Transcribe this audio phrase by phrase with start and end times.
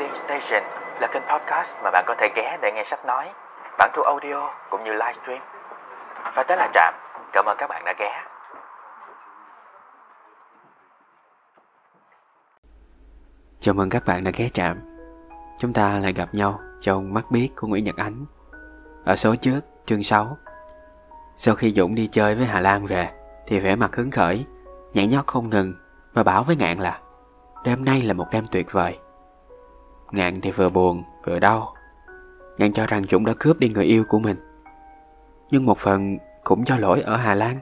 [0.00, 0.62] Reading Station
[1.00, 3.30] là kênh podcast mà bạn có thể ghé để nghe sách nói,
[3.78, 5.42] bản thu audio cũng như livestream.
[6.34, 6.94] Và tới là Trạm,
[7.32, 8.24] cảm ơn các bạn đã ghé.
[13.60, 14.80] Chào mừng các bạn đã ghé Trạm.
[15.58, 18.26] Chúng ta lại gặp nhau trong mắt biết của Nguyễn Nhật Ánh.
[19.04, 20.36] Ở số trước, chương 6.
[21.36, 23.08] Sau khi Dũng đi chơi với Hà Lan về,
[23.46, 24.46] thì vẻ mặt hứng khởi,
[24.92, 25.74] nhảy nhót không ngừng
[26.12, 27.00] và bảo với Ngạn là
[27.64, 28.98] đêm nay là một đêm tuyệt vời.
[30.12, 31.74] Ngạn thì vừa buồn vừa đau.
[32.58, 34.36] Ngạn cho rằng Dũng đã cướp đi người yêu của mình.
[35.50, 37.56] Nhưng một phần cũng do lỗi ở Hà Lan.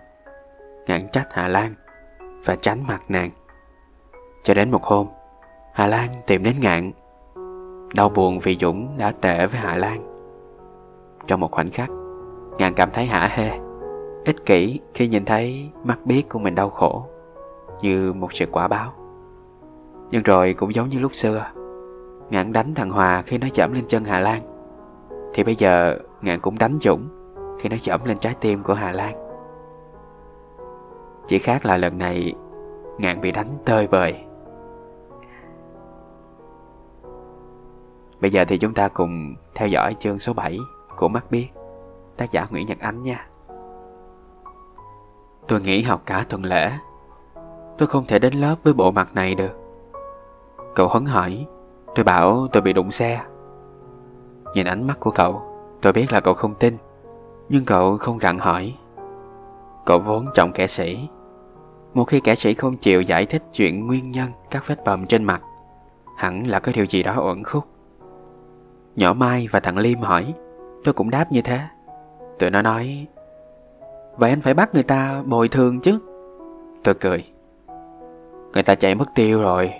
[0.86, 1.74] Ngạn trách Hà Lan
[2.44, 3.30] và tránh mặt nàng.
[4.42, 5.06] Cho đến một hôm,
[5.74, 6.92] Hà Lan tìm đến Ngạn.
[7.94, 10.08] Đau buồn vì Dũng đã tệ với Hà Lan.
[11.26, 11.90] Trong một khoảnh khắc,
[12.58, 13.50] Ngạn cảm thấy hả hê,
[14.24, 17.06] ích kỷ khi nhìn thấy mắt biết của mình đau khổ,
[17.82, 18.92] như một sự quả báo.
[20.10, 21.46] Nhưng rồi cũng giống như lúc xưa,
[22.30, 24.42] Ngạn đánh thằng Hòa khi nó chậm lên chân Hà Lan.
[25.34, 27.08] Thì bây giờ Ngạn cũng đánh Dũng
[27.60, 29.14] Khi nó chậm lên trái tim của Hà Lan.
[31.26, 32.34] Chỉ khác là lần này,
[32.98, 34.24] Ngạn bị đánh tơi bời.
[38.20, 40.58] Bây giờ thì chúng ta cùng theo dõi chương số 7
[40.96, 41.48] của Mắt Biết
[42.16, 43.28] Tác giả Nguyễn Nhật Ánh nha.
[45.48, 46.70] Tôi nghỉ học cả tuần lễ.
[47.78, 49.52] Tôi không thể đến lớp với bộ mặt này được.
[50.74, 51.46] Cậu hấn hỏi
[51.98, 53.20] Tôi bảo tôi bị đụng xe.
[54.54, 55.42] Nhìn ánh mắt của cậu,
[55.82, 56.74] Tôi biết là cậu không tin,
[57.48, 58.74] Nhưng cậu không gặn hỏi.
[59.86, 61.08] Cậu vốn trọng kẻ sĩ,
[61.94, 65.24] Một khi kẻ sĩ không chịu giải thích chuyện nguyên nhân các vết bầm trên
[65.24, 65.42] mặt,
[66.16, 67.64] Hẳn là có điều gì đó uẩn khúc.
[68.96, 70.34] Nhỏ Mai và thằng Liêm hỏi,
[70.84, 71.60] Tôi cũng đáp như thế.
[72.38, 73.06] Tụi nó nói,
[74.16, 75.98] Vậy anh phải bắt người ta bồi thường chứ.
[76.84, 77.24] Tôi cười,
[78.52, 79.72] Người ta chạy mất tiêu rồi.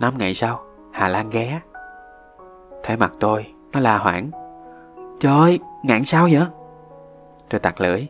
[0.00, 0.67] Năm ngày sau
[0.98, 1.60] Hà Lan ghé.
[2.82, 4.30] Thấy mặt tôi, Nó la hoảng.
[5.20, 6.46] Trời ơi, ngạn sao vậy?
[7.50, 8.06] Tôi tặc lưỡi.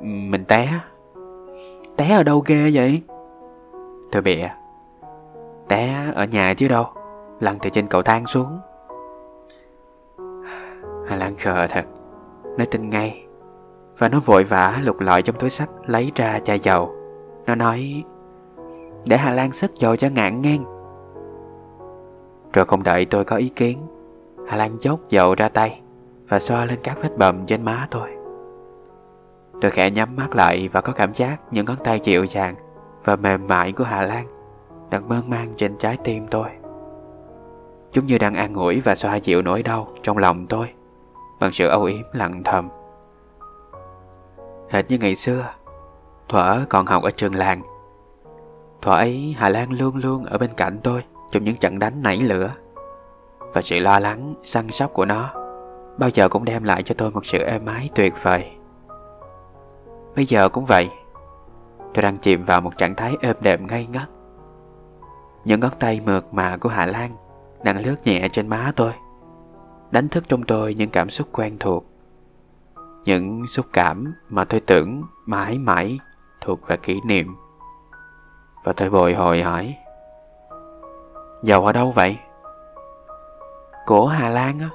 [0.00, 0.68] Mình té.
[1.96, 3.02] Té ở đâu ghê vậy?
[4.12, 4.48] Tôi bịa.
[5.68, 6.86] Té ở nhà chứ đâu.
[7.40, 8.58] Lăn từ trên cầu thang xuống.
[11.08, 11.84] Hà Lan khờ thật.
[12.58, 13.26] Nó tin ngay.
[13.98, 16.94] Và nó vội vã lục lọi trong túi sách Lấy ra chai dầu.
[17.46, 18.04] Nó nói,
[19.04, 20.79] Để Hà Lan sức dầu cho ngạn ngang
[22.52, 23.78] rồi không đợi tôi có ý kiến
[24.48, 25.80] Hà Lan dốc dầu ra tay
[26.28, 28.10] Và xoa lên các vết bầm trên má tôi.
[29.60, 32.54] Tôi khẽ nhắm mắt lại Và có cảm giác những ngón tay dịu dàng
[33.04, 34.26] Và mềm mại của Hà Lan
[34.90, 36.48] Đang mơn man trên trái tim tôi.
[37.92, 40.68] Chúng như đang an ủi Và xoa dịu nỗi đau trong lòng tôi
[41.40, 42.68] Bằng sự âu yếm lặng thầm.
[44.70, 45.54] Hệt như ngày xưa,
[46.28, 47.62] Thuở còn học ở trường làng,
[48.82, 52.16] Thuở ấy Hà Lan luôn luôn ở bên cạnh tôi trong những trận đánh nảy
[52.16, 52.52] lửa
[53.54, 55.30] và sự lo lắng, săn sóc của nó
[55.98, 58.50] bao giờ cũng đem lại cho tôi một sự êm ái tuyệt vời.
[60.16, 60.90] Bây giờ cũng vậy,
[61.94, 64.08] tôi đang chìm vào một trạng thái êm đềm ngây ngất.
[65.44, 67.10] Những ngón tay mượt mà của Hà Lan
[67.64, 68.92] đang lướt nhẹ trên má tôi,
[69.90, 71.86] đánh thức trong tôi những cảm xúc quen thuộc.
[73.04, 75.98] Những xúc cảm mà tôi tưởng mãi mãi
[76.40, 77.34] thuộc về kỷ niệm.
[78.64, 79.76] Và tôi bồi hồi hỏi
[81.42, 82.18] Dầu ở đâu vậy?
[83.86, 84.68] Của Hà Lan á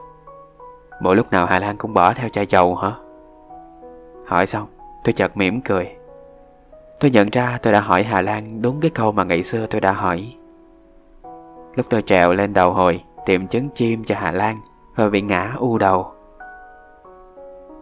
[1.00, 2.92] Mỗi lúc nào Hà Lan cũng bỏ theo chai dầu hả?
[4.28, 4.68] Hỏi xong,
[5.04, 5.96] tôi chợt mỉm cười
[7.00, 9.82] Tôi nhận ra tôi đã hỏi Hà Lan đúng cái câu mà ngày xưa tôi
[9.82, 10.36] đã hỏi
[11.76, 14.56] Lúc tôi trèo lên đầu hồi, Tìm trứng chim cho Hà Lan
[14.96, 16.12] Và bị ngã u đầu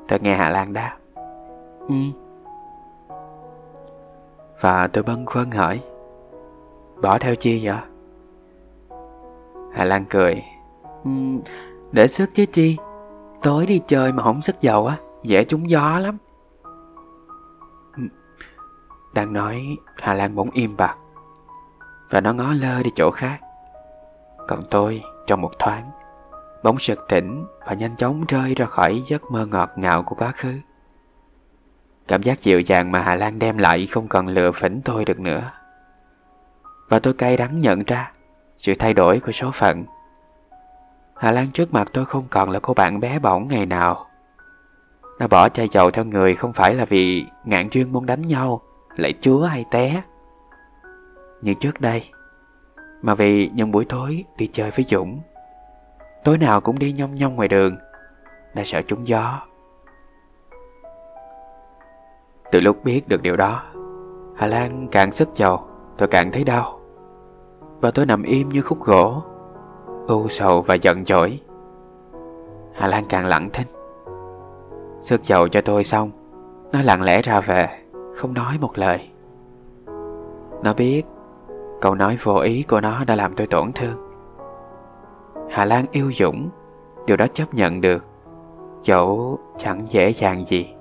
[0.08, 0.98] Tôi nghe Hà Lan đáp
[1.90, 1.96] Ừ
[4.62, 5.82] Và tôi bâng khuâng hỏi,
[7.02, 7.76] Bỏ theo chi vậy?
[9.74, 10.44] Hà Lan cười.
[11.04, 11.42] Um,
[11.92, 12.78] Để sức chứ chi
[13.42, 16.18] Tối đi chơi mà không sức dầu á Dễ trúng gió lắm.
[19.14, 20.98] Đang nói Hà Lan bỗng im bặt
[22.10, 23.40] Và nó ngó lơ đi chỗ khác.
[24.48, 25.92] Còn tôi trong một thoáng
[26.64, 30.32] Bỗng sực tỉnh Và nhanh chóng rơi ra khỏi giấc mơ ngọt ngào của quá
[30.32, 30.54] khứ.
[32.08, 35.20] Cảm giác dịu dàng mà Hà Lan đem lại Không còn lừa phỉnh tôi được
[35.20, 35.52] nữa.
[36.90, 38.12] Và tôi cay đắng nhận ra
[38.64, 39.86] sự thay đổi của số phận.
[41.16, 44.06] Hà Lan trước mặt tôi không còn là cô bạn bé bỏng ngày nào.
[45.20, 48.62] Nó bỏ chai dầu theo người không phải là vì ngạn chuyên muốn đánh nhau,
[48.96, 50.02] lại chúa hay té.
[51.42, 52.10] Như trước đây,
[53.02, 55.22] mà vì những buổi tối đi chơi với Dũng.
[56.24, 57.78] Tối nào cũng đi nhông nhông ngoài đường,
[58.54, 59.42] đã sợ trúng gió.
[62.52, 63.64] Từ lúc biết được điều đó,
[64.38, 65.68] Hà Lan càng sức dầu,
[65.98, 66.83] tôi càng thấy đau
[67.84, 69.24] và tôi nằm im như khúc gỗ,
[70.08, 71.40] u sầu và giận dỗi.
[72.74, 73.68] Hà Lan càng lặng thinh.
[75.02, 76.12] Sức dầu cho tôi xong,
[76.72, 77.68] Nó lặng lẽ ra về,
[78.16, 79.10] Không nói một lời.
[80.64, 81.04] Nó biết
[81.82, 83.98] Câu nói vô ý của nó đã làm tôi tổn thương.
[85.50, 86.50] Hà Lan yêu Dũng,
[87.08, 88.06] Điều đó chấp nhận được,
[88.84, 90.74] Dẫu chẳng dễ dàng gì.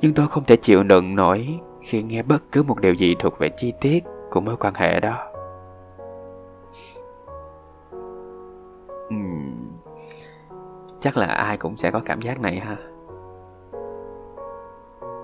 [0.00, 3.38] Nhưng tôi không thể chịu đựng nổi Khi nghe bất cứ một điều gì thuộc
[3.38, 5.27] về chi tiết Của mối quan hệ đó.
[9.14, 9.72] Uhm,
[11.00, 12.76] Chắc là ai cũng sẽ có cảm giác này ha.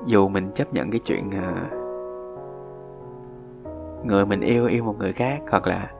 [0.06, 1.34] Dù mình chấp nhận cái chuyện uh,
[4.06, 5.90] Người mình yêu yêu một người khác Hoặc là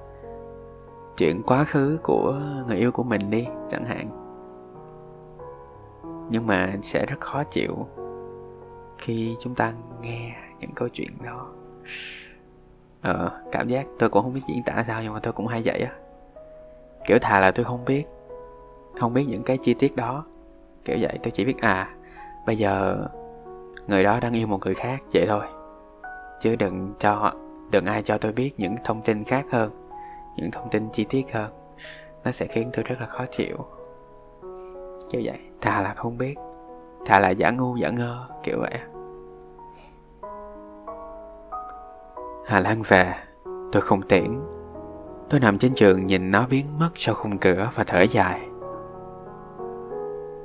[1.17, 4.09] chuyện quá khứ của người yêu của mình đi chẳng hạn.
[6.31, 7.87] Nhưng mà sẽ rất khó chịu
[8.99, 9.73] khi chúng ta
[10.03, 11.49] nghe những câu chuyện đó.
[13.03, 15.63] Ờ cảm giác tôi cũng không biết diễn tả sao nhưng mà tôi cũng hay
[15.65, 15.93] vậy á
[17.06, 18.05] kiểu thà là tôi không biết
[19.01, 20.25] không biết những cái chi tiết đó.
[20.85, 21.95] Kiểu vậy, tôi chỉ biết à
[22.47, 23.05] bây giờ
[23.87, 25.45] người đó đang yêu một người khác, vậy thôi.
[26.41, 27.33] Chứ đừng cho
[27.71, 29.71] đừng ai cho tôi biết những thông tin khác hơn,
[30.37, 31.53] những thông tin chi tiết hơn.
[32.25, 33.56] Nó sẽ khiến tôi rất là khó chịu.
[35.11, 36.35] Kiểu vậy, thà là không biết,
[37.06, 38.79] thà là giả ngu, giả ngơ, kiểu vậy.
[42.47, 43.15] Hà Lan về,
[43.73, 44.54] Tôi không tiễn.
[45.35, 48.41] Tôi nằm trên giường nhìn nó biến mất sau khung cửa và thở dài.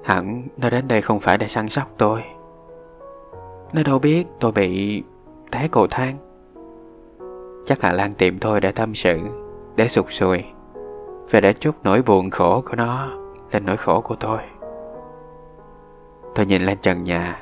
[0.03, 2.23] Hẳn nó đến đây không phải để săn sóc tôi.
[3.73, 5.03] Nó đâu biết tôi bị
[5.51, 6.15] té cầu thang.
[7.65, 9.19] Chắc Hà Lan tìm tôi để tâm sự,
[9.75, 10.43] Để sụt sùi,
[11.31, 13.07] Và để chút nỗi buồn khổ của nó
[13.51, 14.39] Lên nỗi khổ của tôi.
[16.35, 17.41] Tôi nhìn lên trần nhà.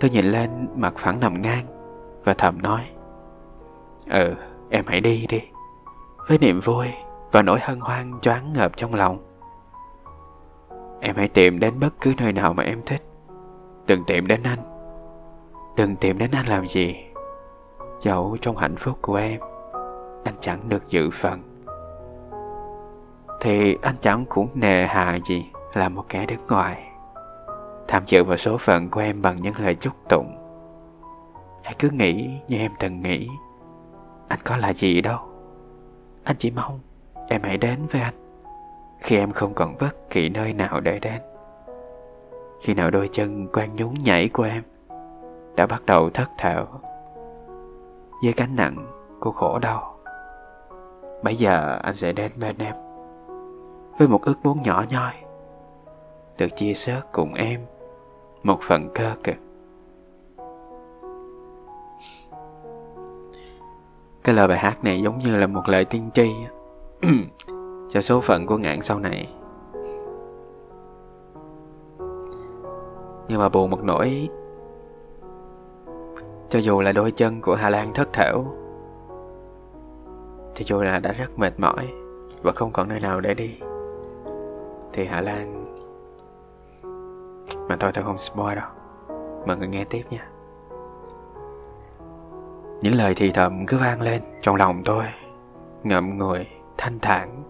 [0.00, 1.64] Tôi nhìn lên mặt phẳng nằm ngang
[2.24, 2.80] Và thầm nói
[4.10, 4.34] Ừ
[4.70, 5.40] em hãy đi đi.
[6.28, 6.86] Với niềm vui
[7.32, 9.18] Và nỗi hân hoan choáng ngợp trong lòng.
[11.00, 13.02] Em hãy tìm đến bất cứ nơi nào mà em thích.
[13.86, 14.58] Đừng tìm đến anh.
[15.76, 16.96] Đừng tìm đến anh làm gì.
[18.00, 19.40] Dẫu trong hạnh phúc của em,
[20.24, 21.42] Anh chẳng được dự phần.
[23.40, 26.92] Thì anh chẳng cũng nề hà gì Là một kẻ đứng ngoài.
[27.88, 30.36] Tham dự vào số phận của em bằng những lời chúc tụng.
[31.62, 33.28] Hãy cứ nghĩ như em từng nghĩ.
[34.28, 35.18] Anh có là gì đâu
[36.26, 36.80] anh chỉ mong
[37.28, 38.14] em hãy đến với anh.
[39.00, 41.20] Khi em không còn bất kỳ nơi nào để đến,
[42.62, 44.62] khi nào đôi chân quan nhún nhảy của em
[45.56, 46.66] đã bắt đầu thất thểu
[48.22, 48.86] dưới cánh nặng
[49.20, 49.96] của khổ đau
[51.22, 52.74] bây giờ anh sẽ đến bên em
[53.98, 55.12] với một ước muốn nhỏ nhoi,
[56.38, 57.60] được chia sớt cùng em
[58.42, 59.36] một phần cơ cực.
[64.26, 66.34] Cái lời bài hát này giống như là một lời tiên tri
[67.88, 69.28] cho số phận của ngạn sau này.
[73.28, 74.28] Nhưng mà buồn một nỗi,
[76.50, 78.44] cho dù là đôi chân của hà lan thất thểu,
[80.54, 81.88] cho dù là đã rất mệt mỏi
[82.42, 83.58] và không còn nơi nào để đi,
[84.92, 85.74] thì hà lan,
[87.68, 88.68] mà thôi tôi không spoil đâu.
[89.46, 90.28] Mời người nghe tiếp nha.
[92.80, 95.04] Những lời thì thầm cứ vang lên trong lòng tôi
[95.82, 96.46] Ngậm ngùi,
[96.78, 97.42] thanh thản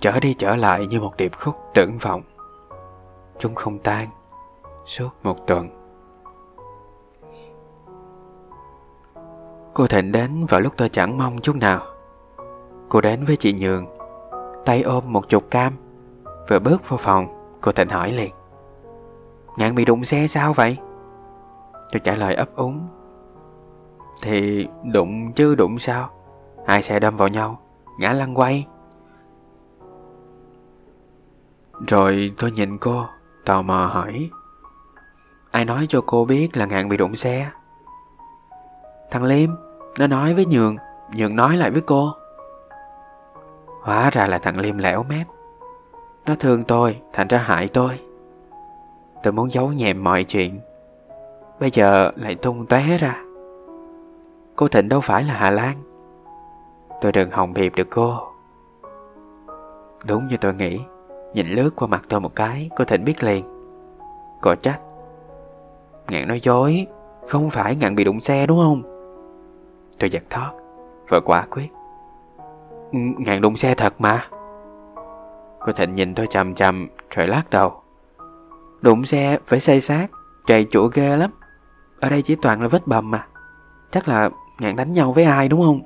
[0.00, 2.22] Trở đi trở lại như một điệp khúc tưởng vọng.
[3.38, 4.08] Chúng không tan
[4.86, 5.68] Suốt một tuần.
[9.74, 11.80] Cô Thịnh đến vào lúc tôi chẳng mong chút nào.
[12.88, 13.86] Cô đến với chị Nhường
[14.64, 15.72] Tay ôm một chục cam
[16.48, 17.26] Vừa bước vào phòng
[17.60, 18.32] Cô Thịnh hỏi liền.
[19.56, 20.76] Ngạn bị đụng xe sao vậy?
[21.92, 22.88] Tôi trả lời ấp úng.
[24.22, 26.10] Thì đụng chứ đụng sao?
[26.66, 27.60] Hai xe đâm vào nhau,
[27.98, 28.66] Ngã lăn quay.
[31.88, 33.06] Rồi tôi nhìn cô,
[33.44, 34.30] Tò mò hỏi,
[35.50, 37.50] Ai nói cho cô biết là Ngạn bị đụng xe?
[39.10, 39.50] Thằng Liêm,
[39.98, 40.76] Nó nói với Nhường
[41.16, 42.12] Nhường nói lại với cô.
[43.82, 45.26] Hóa ra là thằng Liêm lẻo mép.
[46.26, 48.00] Nó thương tôi, Thành ra hại tôi.
[49.22, 50.60] Tôi muốn giấu nhẹm mọi chuyện.
[51.60, 53.24] Bây giờ lại tung tóe ra.
[54.56, 55.76] Cô Thịnh đâu phải là Hà Lan.
[57.00, 58.18] Tôi đừng hòng hiệp được cô.
[60.06, 60.80] Đúng như tôi nghĩ,
[61.32, 63.44] Nhìn lướt qua mặt tôi một cái, Cô Thịnh biết liền.
[64.40, 64.80] Cô trách.
[66.08, 66.86] Ngạn nói dối,
[67.28, 68.82] Không phải ngạn bị đụng xe đúng không?
[69.98, 70.52] Tôi giật thoát
[71.08, 71.68] Và quả quyết.
[72.92, 74.26] Ừ, ngạn đụng xe thật mà.
[75.60, 77.82] Cô Thịnh nhìn tôi chầm chầm, Rồi lắc đầu.
[78.80, 80.06] Đụng xe phải xây sát
[80.46, 81.30] Trầy chỗ ghê lắm.
[82.00, 83.26] Ở đây chỉ toàn là vết bầm mà.
[83.90, 85.82] Chắc là ngạn đánh nhau với ai đúng không?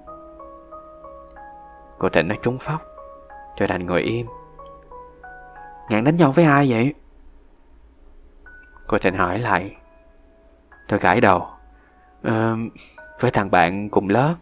[1.99, 2.83] Cô Thịnh nói trúng phóc
[3.57, 4.27] Tôi đành ngồi im.
[5.89, 6.95] Ngạn đánh nhau với ai vậy?
[8.87, 9.77] Cô Thịnh hỏi lại.
[10.89, 11.47] Tôi gãi đầu.
[12.23, 12.57] Ờ,
[13.21, 14.35] Với thằng bạn cùng lớp.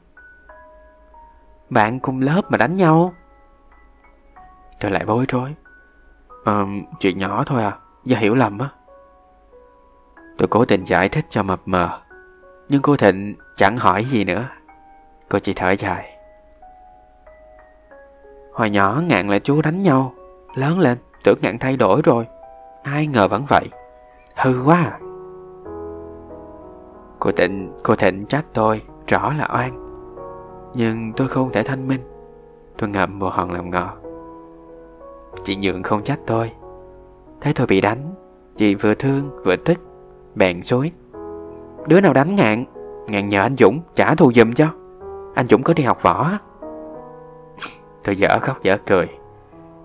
[1.70, 3.14] Bạn cùng lớp mà đánh nhau?
[4.80, 5.54] Tôi lại bối rối.
[6.44, 6.66] Ờ,
[7.00, 8.68] Chuyện nhỏ thôi à Do hiểu lầm á.
[10.38, 12.00] Tôi cố tình giải thích cho mập mờ
[12.68, 14.48] nhưng cô Thịnh chẳng hỏi gì nữa.
[15.28, 16.18] Cô chỉ thở dài.
[18.52, 20.14] Hồi nhỏ ngạn là chú đánh nhau.
[20.54, 22.26] Lớn lên tưởng ngạn thay đổi rồi.
[22.82, 23.68] Ai ngờ vẫn vậy.
[24.36, 24.98] Hư quá à.
[27.18, 29.86] Cô Thịnh, cô Thịnh trách tôi Rõ là oan.
[30.74, 32.00] Nhưng tôi không thể thanh minh.
[32.78, 33.96] Tôi ngậm một hòn làm ngọt
[35.44, 36.52] Chị Nhượng không trách tôi.
[37.40, 38.14] Thấy tôi bị đánh
[38.56, 39.78] Chị vừa thương vừa tức
[40.34, 40.92] Bèn xối.
[41.88, 42.64] Đứa nào đánh ngạn
[43.06, 44.66] Ngạn nhờ anh Dũng trả thù giùm cho.
[45.34, 46.30] Anh Dũng có đi học võ
[48.04, 49.08] Tôi dở khóc dở cười.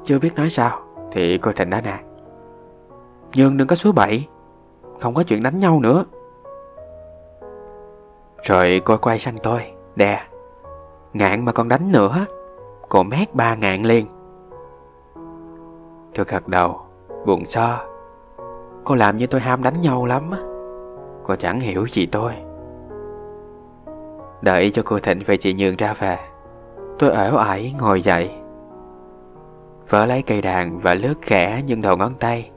[0.03, 0.81] Chưa biết nói sao,
[1.12, 2.00] Thì cô Thịnh đã nạt
[3.36, 4.27] Nhưng đừng có số bậy,
[5.00, 6.05] Không có chuyện đánh nhau nữa.
[8.43, 9.62] Rồi cô quay sang tôi
[9.96, 10.22] Đè
[11.13, 12.25] Ngạn mà còn đánh nữa,
[12.89, 14.05] Cô mét ba ngạn liền.
[16.15, 16.81] Tôi gật đầu,
[17.25, 17.79] Buồn so.
[18.84, 20.31] Cô làm như tôi ham đánh nhau lắm
[21.24, 22.34] Cô chẳng hiểu gì tôi.
[24.42, 26.18] Đợi cho cô Thịnh về chị Nhường ra về,
[27.00, 28.32] Tôi ở ải ngồi dậy.
[29.90, 32.51] Vợ lấy cây đàn và lướt khẽ những đầu ngón tay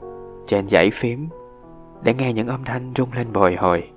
[0.45, 1.29] Trên dãy phím
[2.01, 3.89] Để nghe những âm thanh rung lên bồi hồi.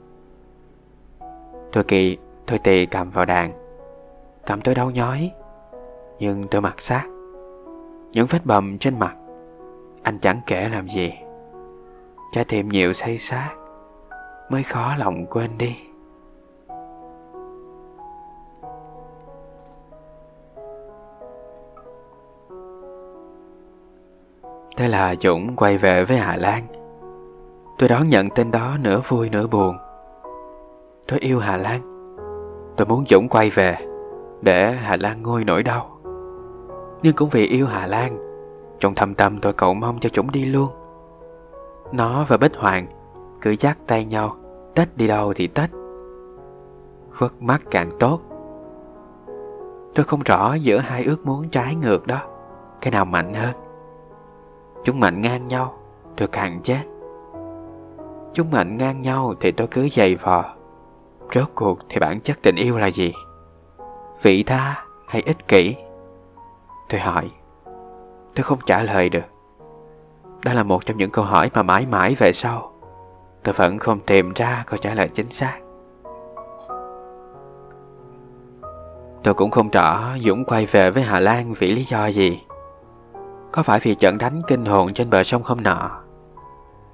[1.72, 3.52] Tôi kỳ, Tôi tì cầm vào đàn.
[4.46, 5.30] Cầm tôi đau nhói,
[6.18, 7.06] Nhưng tôi mặc sát
[8.12, 9.16] Những vết bầm trên mặt,
[10.02, 11.12] Anh chẳng kể làm gì.
[12.32, 13.50] Trái tim nhiều say sát
[14.48, 15.76] Mới khó lòng quên đi.
[24.76, 26.62] Thế là Dũng quay về với Hà Lan.
[27.78, 29.76] Tôi đón nhận tên đó nửa vui nửa buồn.
[31.08, 31.80] Tôi yêu Hà Lan.
[32.76, 33.76] Tôi muốn Dũng quay về
[34.40, 35.98] Để Hà Lan nguôi nỗi đau.
[37.02, 38.18] Nhưng cũng vì yêu Hà Lan,
[38.78, 40.68] Trong thâm tâm tôi cầu mong cho Dũng đi luôn.
[41.92, 42.86] Nó và Bích Hoàng
[43.40, 44.37] cứ dắt tay nhau
[44.75, 45.71] tách đi đâu thì tách
[47.18, 48.21] Khuất mắt càng tốt.
[49.95, 52.18] Tôi không rõ giữa hai ước muốn trái ngược đó,
[52.80, 53.54] Cái nào mạnh hơn.
[54.85, 55.75] Chúng mạnh ngang nhau,
[56.16, 56.83] Tôi càng chết.
[58.35, 60.45] Chúng mạnh ngang nhau thì tôi cứ dày vò.
[61.35, 63.12] Rốt cuộc thì bản chất tình yêu là gì?
[64.23, 65.76] Vị tha hay ích kỷ?
[66.88, 67.30] Tôi hỏi.
[68.35, 69.25] Tôi không trả lời được.
[70.45, 72.73] Đó là một trong những câu hỏi mà mãi mãi về sau.
[73.42, 75.59] Tôi vẫn không tìm ra câu trả lời chính xác.
[79.23, 82.42] Tôi cũng không rõ Dũng quay về với Hà Lan vì lý do gì.
[83.52, 85.90] Có phải vì trận đánh kinh hồn trên bờ sông hôm nọ?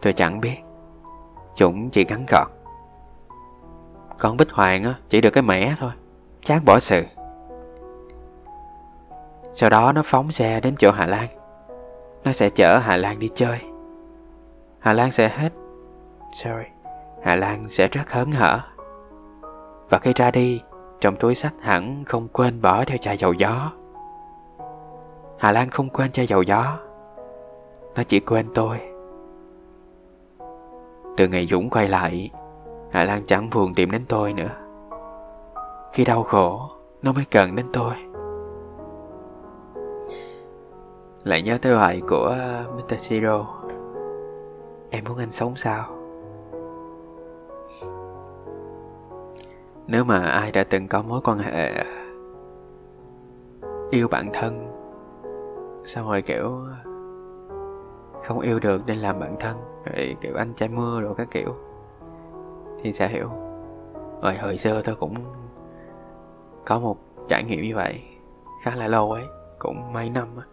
[0.03, 0.57] Tôi chẳng biết.
[1.55, 2.47] Dũng chỉ gắn gọn.
[4.19, 5.91] Con Bích Hoàng chỉ được cái mẻ thôi.
[6.43, 7.05] Chán bỏ sự.
[9.55, 11.27] Sau đó nó phóng xe đến chỗ Hà Lan.
[12.25, 13.59] Nó sẽ chở Hà Lan đi chơi.
[14.79, 15.53] Hà Lan sẽ hết
[16.35, 16.67] Sorry.
[17.23, 18.61] Hà Lan sẽ rất hớn hở.
[19.91, 20.62] Và khi ra đi,
[21.00, 23.71] Trong túi sách hẳn không quên bỏ theo chai dầu gió.
[25.38, 26.79] Hà Lan không quên chai dầu gió.
[27.95, 28.81] Nó chỉ quên tôi.
[31.17, 32.31] Từ ngày Dũng quay lại,
[32.93, 34.50] Hà Lan chẳng buồn tìm đến tôi nữa.
[35.93, 36.71] Khi đau khổ,
[37.03, 37.95] Nó mới cần đến tôi.
[41.25, 42.37] Lại nhớ tới bài của
[42.76, 42.95] Mr.
[42.95, 43.45] Zero
[44.91, 46.03] Em muốn anh sống sao?
[49.87, 51.85] Nếu mà ai đã từng có mối quan hệ
[53.91, 54.71] Yêu bản thân
[55.85, 56.59] xong rồi kiểu,
[58.23, 59.57] không yêu được nên làm bản thân?
[59.85, 61.55] Rồi, kiểu anh trai mưa rồi các kiểu.
[62.83, 63.31] Thì sẽ hiểu.
[64.23, 65.14] Rồi, hồi xưa tôi cũng
[66.67, 66.97] có một
[67.29, 68.03] trải nghiệm như vậy.
[68.62, 69.25] Khá là lâu ấy,
[69.59, 70.45] cũng mấy năm á.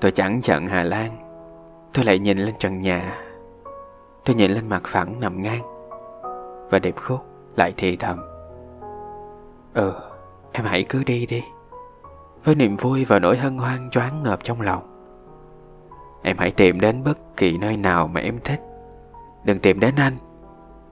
[0.00, 1.10] Tôi chẳng giận hà lan.
[1.94, 3.18] Tôi lại nhìn lên trần nhà
[4.24, 5.62] tôi nhìn lên mặt phẳng nằm ngang.
[6.70, 7.20] Và đẹp khúc
[7.56, 8.18] lại thì thầm.
[9.74, 9.92] Ừ,
[10.52, 11.42] em hãy cứ đi đi.
[12.44, 14.88] Với niềm vui và nỗi hân hoan choáng ngợp trong lòng.
[16.22, 18.60] Em hãy tìm đến bất kỳ nơi nào mà em thích.
[19.44, 20.16] Đừng tìm đến anh.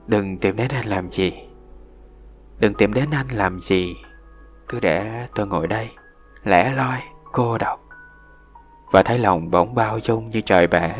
[0.07, 1.33] Đừng tìm đến anh làm gì.
[2.59, 3.95] Đừng tìm đến anh làm gì.
[4.67, 5.89] Cứ để tôi ngồi đây
[6.43, 6.97] Lẻ loi,
[7.31, 7.79] cô độc.
[8.91, 10.93] Và thấy lòng bỗng bao dung như trời bể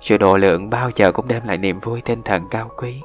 [0.00, 3.02] sự độ lượng bao giờ cũng đem lại niềm vui tinh thần cao quý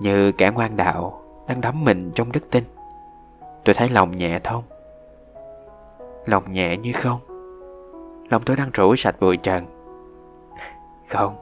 [0.00, 2.64] Như kẻ ngoan đạo đang đắm mình trong đức tin.
[3.64, 4.64] Tôi thấy lòng nhẹ thông.
[6.24, 7.20] Lòng nhẹ như không.
[8.30, 9.66] Lòng tôi đang rủ sạch bụi trần.
[11.08, 11.36] Không,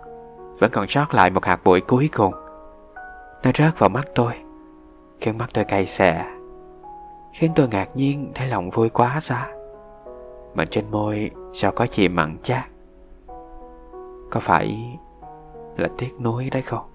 [0.58, 2.34] vẫn còn sót lại một hạt bụi cuối cùng.
[3.42, 4.32] Nó rớt vào mắt tôi,
[5.20, 6.24] khiến mắt tôi cay xè,
[7.32, 9.48] khiến tôi ngạc nhiên thấy lòng vui quá xa.
[10.54, 12.64] Mà trên môi sao có chì mặn chát?
[14.30, 14.98] Có phải
[15.76, 16.90] là tiếc nuối đấy không?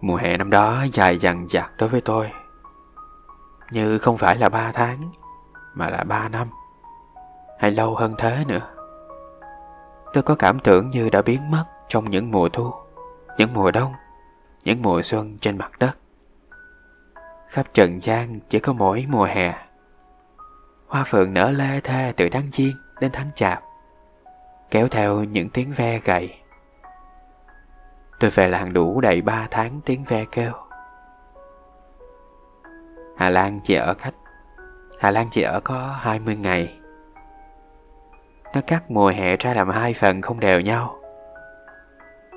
[0.00, 2.32] Mùa hè năm đó dài dằng dặc đối với tôi.
[3.70, 5.10] Như không phải là ba tháng,
[5.74, 6.48] Mà là ba năm,
[7.58, 8.60] Hay lâu hơn thế nữa.
[10.12, 12.72] Tôi có cảm tưởng như đã biến mất Trong những mùa thu,
[13.38, 13.92] Những mùa đông,
[14.64, 15.92] Những mùa xuân trên mặt đất.
[17.48, 19.54] Khắp trần gian chỉ có mỗi mùa hè.
[20.86, 23.62] Hoa phượng nở lê thê từ tháng giêng đến tháng chạp
[24.70, 26.34] Kéo theo những tiếng ve gầy.
[28.20, 30.52] Tôi về làng đủ đầy ba tháng tiếng ve kêu.
[33.16, 34.14] Hà Lan chỉ ở khách
[34.98, 36.78] Hà Lan chỉ ở có 20 ngày.
[38.54, 40.96] Nó cắt mùa hè ra làm hai phần không đều nhau.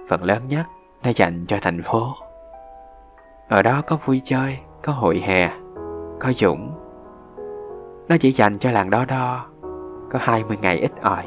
[0.09, 0.65] Phần lớn nhất
[1.03, 2.13] nó dành cho thành phố.
[3.49, 5.51] Ở đó có vui chơi, có hội hè,
[6.19, 6.71] có dũng.
[8.07, 9.45] Nó chỉ dành cho làng đó đo
[10.13, 11.25] có 20 ngày ít ỏi.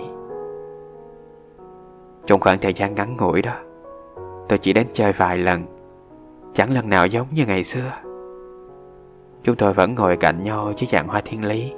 [2.26, 3.54] Trong khoảng thời gian ngắn ngủi đó,
[4.48, 5.64] Tôi chỉ đến chơi vài lần,
[6.54, 7.92] Chẳng lần nào giống như ngày xưa.
[9.42, 11.72] Chúng tôi vẫn ngồi cạnh nhau dưới dạng hoa thiên lý,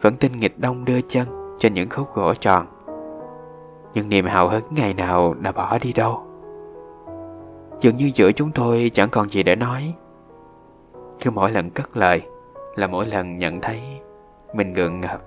[0.00, 2.66] Vẫn tinh nghịch đông đưa chân Trên những khúc gỗ tròn.
[3.94, 6.22] Nhưng niềm hào hứng ngày nào đã bỏ đi đâu.
[7.80, 9.94] Dường như giữa chúng tôi chẳng còn gì để nói.
[11.20, 12.22] Cứ mỗi lần cất lời
[12.76, 13.80] Là mỗi lần nhận thấy
[14.54, 15.20] Mình gượng ngập.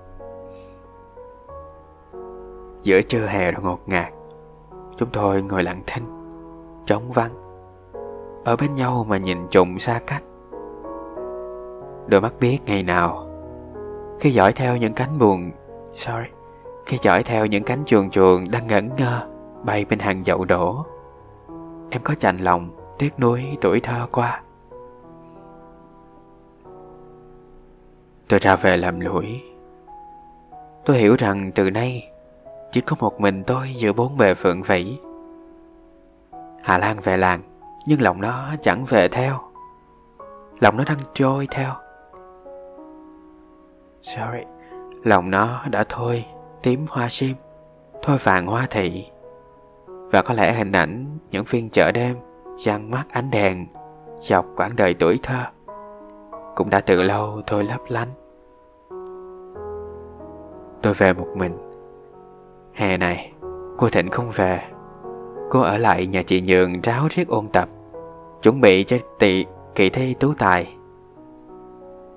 [2.82, 4.12] Giữa trưa hè ngột ngạt.
[4.96, 6.04] Chúng tôi ngồi lặng thinh,
[6.86, 7.32] trống vắng,
[8.44, 10.22] Ở bên nhau mà nhìn trùng xa cách.
[12.06, 13.26] Đôi mắt biết ngày nào,
[14.20, 15.50] Khi dõi theo những cánh buồn,
[15.94, 16.28] Sorry,
[16.86, 19.28] Khi dõi theo những cánh chuồn chuồn đang ngẩn ngơ
[19.64, 20.86] Bay bên hàng dậu đổ,
[21.90, 24.42] Em có chạnh lòng Tiếc nuối tuổi thơ qua.
[28.28, 29.42] Tôi ra về làm lũi.
[30.84, 32.11] Tôi hiểu rằng từ nay
[32.72, 34.98] chỉ có một mình tôi giữa bốn bề phượng vĩ.
[36.62, 37.42] Hà Lan về làng,
[37.86, 39.38] Nhưng lòng nó chẳng về theo.
[40.60, 41.72] Lòng nó đang trôi theo.
[44.02, 44.44] Sorry,
[45.04, 46.24] Lòng nó đã thôi,
[46.62, 47.34] Tím hoa sim,
[48.02, 49.06] Thôi vàng hoa thị.
[49.86, 52.16] Và có lẽ hình ảnh Những phiên chợ đêm
[52.58, 53.66] Giăng mắt ánh đèn,
[54.20, 55.44] Dọc quãng đời tuổi thơ,
[56.56, 58.08] Cũng đã từ lâu thôi lấp lánh.
[60.82, 61.61] Tôi về một mình.
[62.74, 63.32] Hè này,
[63.78, 64.62] Cô Thịnh không về.
[65.50, 67.68] Cô ở lại nhà chị Nhường ráo riết ôn tập,
[68.42, 70.76] Chuẩn bị cho tị, kỳ thi tú tài.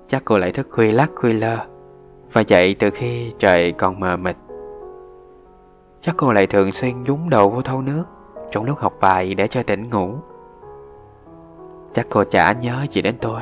[0.06, 1.58] Chắc cô lại thức khuya lắc khuya lơ,
[2.32, 4.36] Và dậy từ khi trời còn mờ mịt.
[6.00, 8.04] Chắc cô lại thường xuyên nhúng đầu vô thau nước,
[8.50, 10.14] Trong lúc học bài để cho tỉnh ngủ.
[11.92, 13.40] Chắc cô chả nhớ gì đến tôi.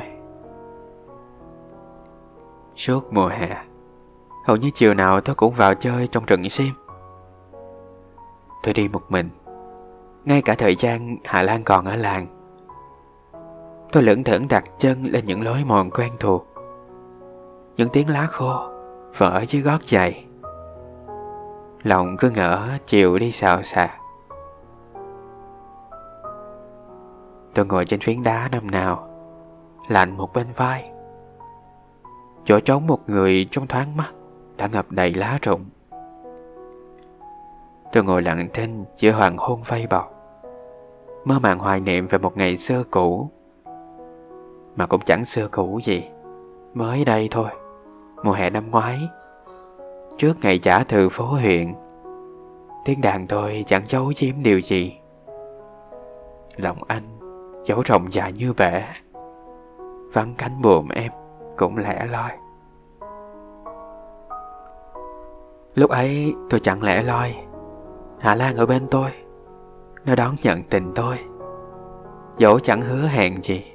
[2.75, 3.57] Suốt mùa hè,
[4.45, 6.73] Hầu như chiều nào tôi cũng vào chơi trong rừng sim
[8.65, 9.29] Tôi đi một mình.
[10.25, 12.25] Ngay cả thời gian Hà Lan còn ở làng,
[13.91, 16.47] Tôi lững thững đặt chân lên những lối mòn quen thuộc.
[17.77, 18.71] Những tiếng lá khô
[19.17, 20.25] Vỡ dưới gót giày.
[21.83, 23.91] Lòng cứ ngỡ chiều đi xào xạc.
[27.53, 29.09] Tôi ngồi trên phiến đá năm nào,
[29.87, 30.91] Lạnh một bên vai.
[32.45, 34.11] Chỗ trống một người trong thoáng mắt
[34.57, 35.65] Đã ngập đầy lá rụng.
[37.95, 40.11] Tôi ngồi lặng thinh giữa hoàng hôn vây bọc
[41.25, 43.29] mơ màng hoài niệm về một ngày xưa cũ.
[44.75, 46.09] Mà cũng chẳng xưa cũ gì,
[46.73, 47.49] mới đây thôi,
[48.23, 48.99] mùa hè năm ngoái.
[50.17, 51.73] Trước ngày trả từ phố huyện,
[52.85, 54.99] tiếng đàn tôi chẳng giấu chiếm điều gì.
[56.55, 57.19] Lòng anh
[57.65, 58.83] giấu rộng dài như bể,
[60.13, 61.11] vắng cánh buồm em
[61.57, 62.31] cũng lẻ loi.
[65.75, 67.35] Lúc ấy tôi chẳng lẽ loi
[68.25, 69.09] Hà Lan ở bên tôi.
[70.05, 71.17] Nó đón nhận tình tôi.
[72.37, 73.65] Dẫu chẳng hứa hẹn gì.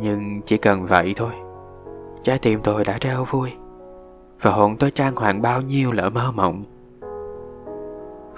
[0.00, 1.32] Nhưng chỉ cần vậy thôi,
[2.22, 3.52] Trái tim tôi đã trao vui.
[4.42, 6.64] Và hồn tôi trang hoàng bao nhiêu lỡ mơ mộng.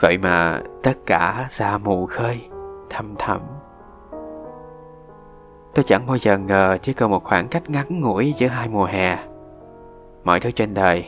[0.01, 2.41] Vậy mà tất cả xa mù khơi
[2.91, 3.41] Thầm thầm
[5.75, 8.85] Tôi chẳng bao giờ ngờ chỉ cần một khoảng cách ngắn ngủi giữa hai mùa
[8.85, 9.19] hè.
[10.25, 11.07] Mọi thứ trên đời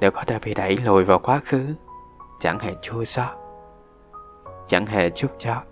[0.00, 1.66] đều có thể bị đẩy lùi vào quá khứ.
[2.42, 3.36] Chẳng hề chua xót.
[4.68, 5.62] Chẳng hề chút chót,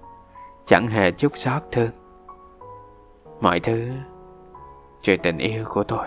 [0.66, 1.90] Chẳng hề chút xót thương.
[3.40, 3.88] Mọi thứ
[5.02, 6.06] Trừ tình yêu của tôi.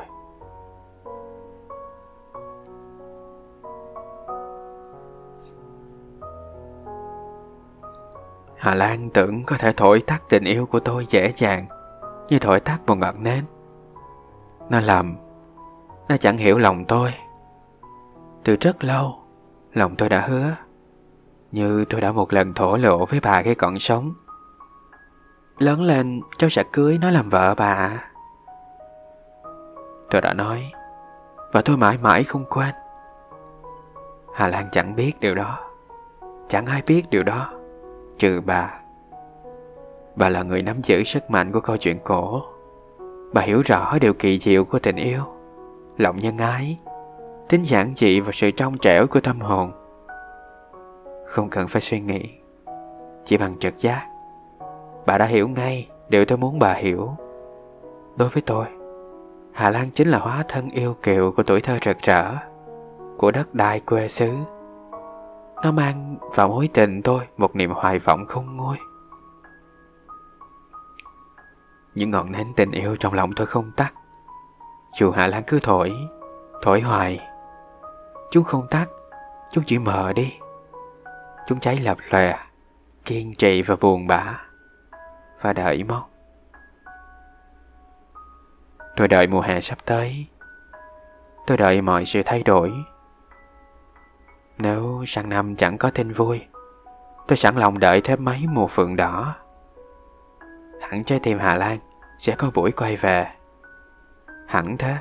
[8.57, 11.65] Hà Lan tưởng có thể thổi tắt tình yêu của tôi dễ dàng
[12.29, 13.45] Như thổi tắt một ngọn nến.
[14.69, 15.15] Nó lầm.
[16.09, 17.13] Nó chẳng hiểu lòng tôi.
[18.43, 19.22] Từ rất lâu
[19.73, 20.55] Lòng tôi đã hứa,
[21.51, 24.13] Như tôi đã một lần thổ lộ với bà khi còn sống.
[25.59, 28.03] Lớn lên, cháu sẽ cưới nó làm vợ bà.
[30.09, 30.71] Tôi đã nói,
[31.51, 32.75] Và tôi mãi mãi không quên.
[34.33, 35.59] Hà Lan chẳng biết điều đó,
[36.47, 37.53] Chẳng ai biết điều đó,
[38.17, 38.73] Trừ bà.
[40.15, 42.41] Bà là người nắm giữ sức mạnh của câu chuyện cổ.
[43.33, 45.23] Bà hiểu rõ điều kỳ diệu của tình yêu,
[45.97, 46.79] Lòng nhân ái
[47.49, 49.71] Tính giản dị và sự trong trẻo của tâm hồn.
[51.27, 52.29] Không cần phải suy nghĩ,
[53.25, 54.07] Chỉ bằng trực giác.
[55.05, 57.15] Bà đã hiểu ngay điều tôi muốn bà hiểu.
[58.15, 58.65] Đối với tôi,
[59.53, 62.33] Hà Lan chính là hóa thân yêu kiều của tuổi thơ rực rỡ,
[63.17, 64.31] Của đất đai quê xứ.
[65.63, 68.77] Nó mang vào mối tình tôi một niềm hoài vọng không nguôi.
[71.95, 73.93] Những ngọn nến tình yêu trong lòng tôi không tắt.
[74.99, 75.93] Dù Hà Lan cứ thổi
[76.61, 77.19] Thổi hoài
[78.33, 78.85] Chúng không tắt.
[79.51, 80.33] Chúng chỉ mờ đi.
[81.47, 82.39] Chúng cháy lập lòe,
[83.05, 84.39] Kiên trì và buồn bã
[85.41, 86.09] Và đợi mong.
[88.95, 90.27] Tôi đợi mùa hè sắp tới.
[91.47, 92.73] Tôi đợi mọi sự thay đổi.
[94.57, 96.45] Nếu sang năm chẳng có tin vui,
[97.27, 99.35] Tôi sẵn lòng đợi thêm mấy mùa phượng đỏ.
[100.81, 101.77] Hẳn trái tim Hà Lan
[102.19, 103.27] Sẽ có buổi quay về.
[104.47, 104.97] Hẳn thế.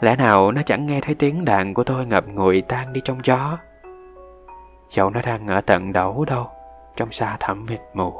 [0.00, 3.18] Lẽ nào nó chẳng nghe thấy tiếng đàn của tôi ngập ngùi tan đi trong
[3.24, 3.58] gió?
[4.90, 6.46] Dẫu nó đang ở tận đâu đâu,
[6.96, 8.12] Trong xa thẳm mịt mù.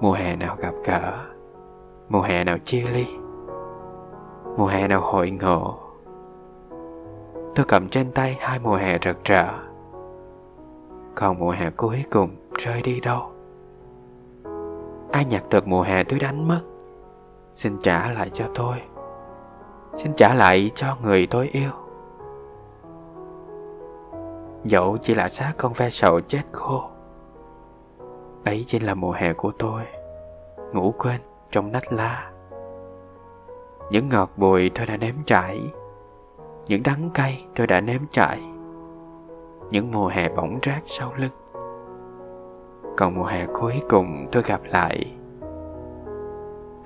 [0.00, 1.18] Mùa hè nào gặp gỡ,
[2.08, 3.06] Mùa hè nào chia ly,
[4.56, 5.78] Mùa hè nào hội ngộ.
[7.54, 9.48] Tôi cầm trên tay hai mùa hè rực rỡ,
[11.14, 13.32] Còn mùa hè cuối cùng rơi đi đâu?
[15.12, 16.60] Ai nhặt được mùa hè tôi đánh mất?
[17.52, 18.76] Xin trả lại cho tôi.
[19.94, 21.70] Xin trả lại cho người tôi yêu.
[24.64, 26.82] Dẫu chỉ là xác con ve sầu chết khô,
[28.44, 29.82] Ấy chính là mùa hè của tôi,
[30.72, 32.30] Ngủ quên trong nách lá.
[33.90, 35.60] Những ngọt bùi tôi đã nếm trải,
[36.66, 38.40] Những đắng cay tôi đã nếm trải,
[39.70, 41.62] Những mùa hè bỏng rác sau lưng.
[42.96, 45.16] Còn mùa hè cuối cùng tôi gặp lại,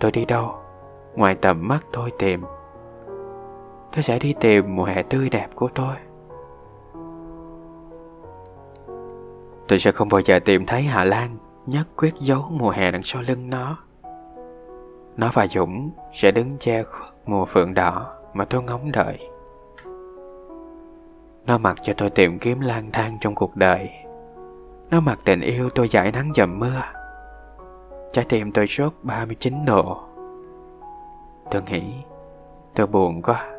[0.01, 0.55] Tôi đi đâu,
[1.15, 2.43] Ngoài tầm mắt tôi tìm.
[3.95, 5.95] Tôi sẽ đi tìm mùa hè tươi đẹp của tôi.
[9.69, 13.03] Tôi sẽ không bao giờ tìm thấy Hà Lan Nhất quyết giấu mùa hè đằng
[13.03, 13.79] sau lưng nó.
[15.17, 19.19] Nó và Dũng sẽ đứng che khuất mùa phượng đỏ Mà tôi ngóng đợi.
[21.47, 23.91] Nó mặc cho tôi tìm kiếm lang thang trong cuộc đời.
[24.91, 26.83] Nó mặc tình yêu tôi giải nắng dầm mưa.
[28.13, 29.99] Trái tim tôi sốt 39 độ.
[31.51, 31.83] Tôi nghĩ
[32.75, 33.54] Tôi buồn quá.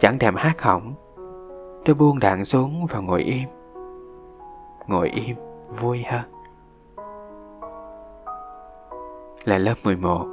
[0.00, 0.94] Chẳng thèm hát hỏng.
[1.84, 3.48] Tôi buông đạn xuống và ngồi im.
[4.86, 5.36] Ngồi im,
[5.80, 6.22] vui hơn
[9.44, 10.26] Là lớp 11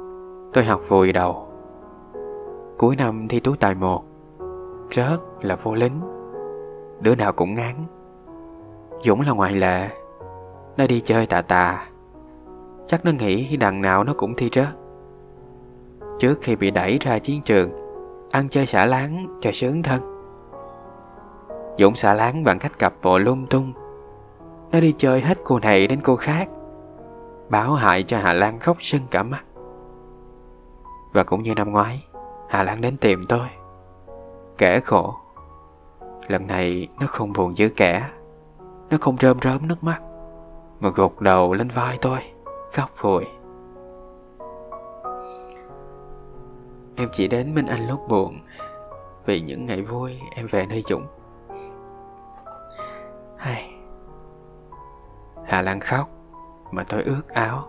[0.52, 1.48] Tôi học vùi đầu.
[2.78, 4.04] Cuối năm thi tú tài một.
[4.90, 6.00] Rớt là vô lính.
[7.00, 7.74] Đứa nào cũng ngán.
[9.02, 9.88] Dũng là ngoại lệ.
[10.76, 11.86] Nó đi chơi tà tà.
[12.86, 14.68] Chắc nó nghĩ đằng nào nó cũng thi rớt.
[16.18, 17.85] Trước khi bị đẩy ra chiến trường
[18.36, 20.00] Ăn chơi xả láng cho sướng thân.
[21.78, 23.72] Dũng xả láng bằng cách cặp bộ lung tung.
[24.72, 26.48] Nó đi chơi hết cô này đến cô khác,
[27.48, 29.44] Báo hại cho Hà Lan khóc sưng cả mắt.
[31.12, 32.04] Và cũng như năm ngoái,
[32.48, 33.48] Hà Lan đến tìm tôi
[34.58, 35.14] Kẻ khổ.
[36.28, 38.08] Lần này nó không buồn dữ kẻ,
[38.90, 40.02] Nó không rơm rớm nước mắt,
[40.80, 42.18] Mà gục đầu lên vai tôi,
[42.72, 43.24] Khóc vùi.
[46.96, 48.40] Em chỉ đến bên anh lúc buồn.
[49.26, 51.06] Vì những ngày vui, em về nơi Dũng.
[53.36, 53.74] Hay.
[55.46, 56.08] Hà Lan khóc,
[56.72, 57.64] Mà tôi ướt áo.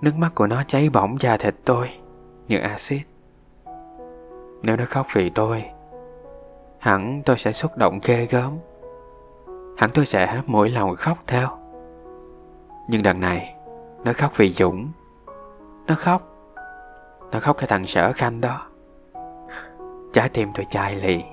[0.00, 1.90] Nước mắt của nó cháy bỏng da thịt tôi,
[2.48, 3.02] Như axit.
[4.62, 5.64] Nếu nó khóc vì tôi,
[6.78, 8.58] Hẳn tôi sẽ xúc động ghê gớm.
[9.76, 11.48] Hẳn tôi sẽ mỗi lòng khóc theo.
[12.88, 13.54] Nhưng đằng này,
[14.04, 14.88] Nó khóc vì Dũng.
[15.86, 16.35] Nó khóc
[17.32, 18.66] nó khóc cái thằng sở khanh đó.
[20.12, 21.24] Trái tim tôi chai lì.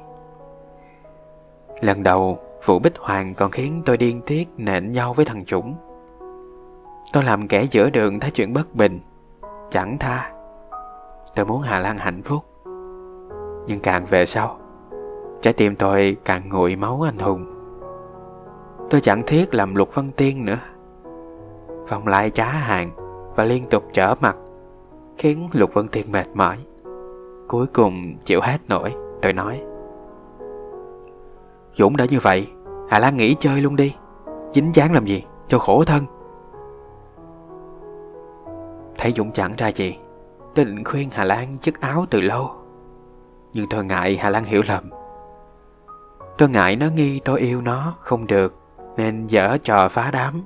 [1.82, 5.76] Lần đầu Vụ Bích Hoàng còn khiến tôi điên tiết nện nhau với thằng Dũng.
[7.14, 9.00] Tôi làm kẻ giữa đường thấy chuyện bất bình.
[9.72, 10.32] Chẳng tha.
[11.36, 12.44] Tôi muốn Hà Lan hạnh phúc.
[13.68, 14.60] Nhưng càng về sau,
[15.44, 17.46] Trái tim tôi càng nguội máu anh hùng.
[18.90, 20.60] Tôi chẳng thiết làm lục văn tiên nữa.
[21.88, 22.92] Phòng lại trá hàng
[23.36, 24.36] Và liên tục trở mặt.
[25.18, 26.58] Khiến lục vân tiên mệt mỏi.
[27.48, 29.64] Cuối cùng chịu hết nổi, Tôi nói.
[31.76, 32.48] Dũng đã như vậy,
[32.90, 33.96] Hà Lan nghỉ chơi luôn đi.
[34.54, 35.24] Dính dáng làm gì?
[35.48, 36.06] Cho khổ thân.
[38.98, 39.98] Thấy Dũng chẳng ra gì,
[40.56, 42.52] Tôi định khuyên Hà Lan chức áo từ lâu.
[43.54, 44.90] Nhưng tôi ngại Hà Lan hiểu lầm.
[46.38, 48.56] Tôi ngại nó nghi tôi yêu nó không được,
[48.98, 50.44] Nên dở trò phá đám.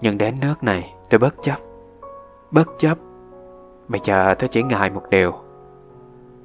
[0.00, 1.56] Nhưng đến nước này, tôi bất chấp.
[2.52, 2.98] Bất chấp.
[3.88, 5.34] Bây giờ tôi chỉ ngại một điều.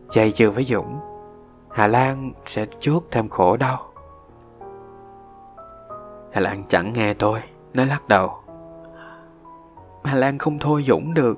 [0.09, 0.99] Dây dưa với Dũng,
[1.69, 3.93] Hà Lan sẽ chuốt thêm khổ đau.
[6.33, 7.41] Hà Lan chẳng nghe tôi,
[7.73, 8.43] Nó lắc đầu.
[10.03, 11.37] Hà Lan không thôi Dũng được.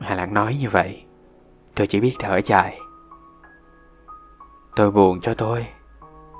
[0.00, 1.04] Hà Lan nói như vậy,
[1.74, 2.78] Tôi chỉ biết thở dài.
[4.76, 5.66] Tôi buồn cho tôi,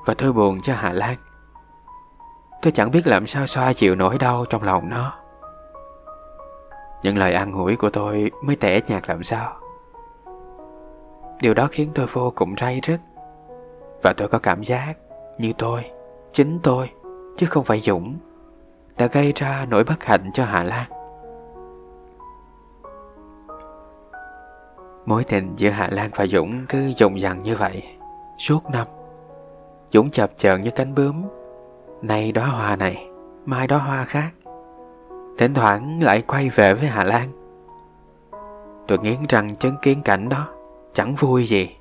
[0.07, 1.17] Và tôi buồn cho Hà Lan.
[2.63, 5.24] Tôi chẳng biết làm sao xoa chịu nỗi đau trong lòng nó.
[7.05, 9.53] Những lời an ủi của tôi mới tẻ nhạt làm sao.
[11.41, 13.01] Điều đó khiến tôi vô cùng ray rứt.
[14.03, 14.95] Và tôi có cảm giác
[15.39, 15.85] như tôi,
[16.33, 16.91] chính tôi,
[17.37, 18.17] chứ không phải Dũng
[18.99, 20.91] Đã gây ra nỗi bất hạnh cho Hà Lan.
[25.07, 27.83] Mối tình giữa Hà Lan và Dũng cứ dùng dằng như vậy
[28.39, 28.87] Suốt năm.
[29.93, 31.23] Dũng chập chờn như cánh bướm.
[32.03, 33.09] Nay đóa hoa này
[33.47, 34.31] Mai đóa hoa khác.
[35.39, 37.29] Thỉnh thoảng lại quay về với Hà Lan.
[38.89, 40.49] Tôi nghiến răng chứng kiến cảnh đó,
[40.95, 41.77] Chẳng vui gì.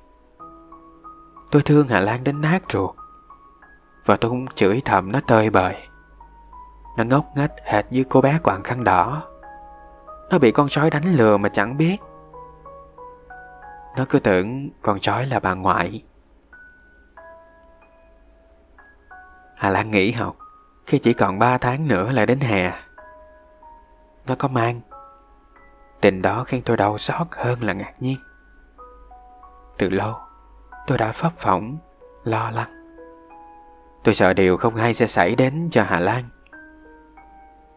[1.50, 2.94] Tôi thương Hà Lan đến nát ruột,
[4.06, 5.76] Và tôi cũng chửi thầm nó tơi bời.
[6.96, 9.22] Nó ngốc nghếch hệt như cô bé quàng khăn đỏ.
[10.30, 11.96] Nó bị con sói đánh lừa mà chẳng biết.
[13.96, 16.04] Nó cứ tưởng con sói là bà ngoại.
[19.56, 20.36] Hà Lan nghỉ học,
[20.86, 22.72] Khi chỉ còn 3 tháng nữa là đến hè.
[24.26, 24.80] Nó có mang.
[26.00, 28.18] Tình đó khiến tôi đau xót hơn là ngạc nhiên.
[29.78, 30.14] Từ lâu,
[30.86, 31.78] tôi đã phấp phỏng,
[32.24, 32.84] Lo lắng.
[34.04, 36.22] Tôi sợ điều không hay sẽ xảy đến cho Hà Lan.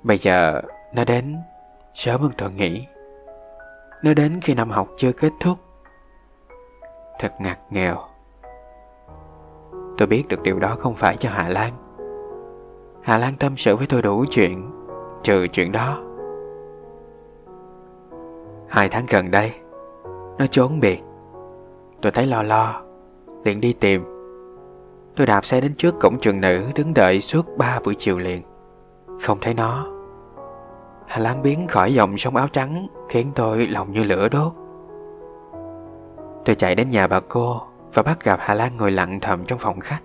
[0.04, 0.62] Bây giờ,
[0.94, 1.38] nó đến,
[1.94, 2.88] Sớm hơn tôi nghĩ.
[4.04, 5.58] Nó đến khi năm học chưa kết thúc.
[7.20, 7.98] Thật ngặt nghèo.
[9.98, 11.74] Tôi biết được điều đó không phải cho Hà Lan.
[13.04, 14.72] Hà Lan tâm sự với tôi đủ chuyện,
[15.24, 16.07] Trừ chuyện đó.
[18.70, 19.52] Hai tháng gần đây,
[20.38, 21.04] Nó trốn biệt.
[22.02, 22.82] Tôi thấy lo lo,
[23.44, 24.04] liền đi tìm.
[25.16, 28.42] Tôi đạp xe đến trước cổng trường nữ Đứng đợi suốt ba buổi chiều liền.
[29.22, 29.88] Không thấy nó.
[31.08, 34.54] Hà Lan biến khỏi dòng sông áo trắng Khiến tôi lòng như lửa đốt.
[36.46, 37.62] Tôi chạy đến nhà bà cô
[37.94, 40.02] Và bắt gặp Hà Lan ngồi lặng thầm trong phòng khách.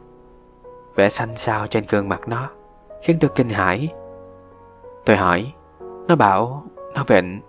[0.94, 2.48] Vẻ xanh xao trên gương mặt nó
[3.02, 3.88] Khiến tôi kinh hãi.
[5.04, 5.52] Tôi hỏi,
[6.08, 6.62] Nó bảo
[6.94, 7.40] nó bệnh.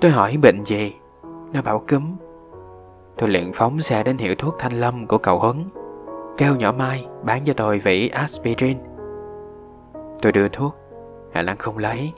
[0.00, 0.94] Tôi hỏi bệnh gì?
[1.52, 2.16] Nó bảo cúm.
[3.16, 5.64] Tôi liền phóng xe đến hiệu thuốc thanh lâm của cậu Huấn.
[6.36, 8.78] Kêu nhỏ Mai bán cho tôi vỉ aspirin.
[10.22, 10.76] Tôi đưa thuốc.
[11.32, 12.12] Hà Lan không lấy.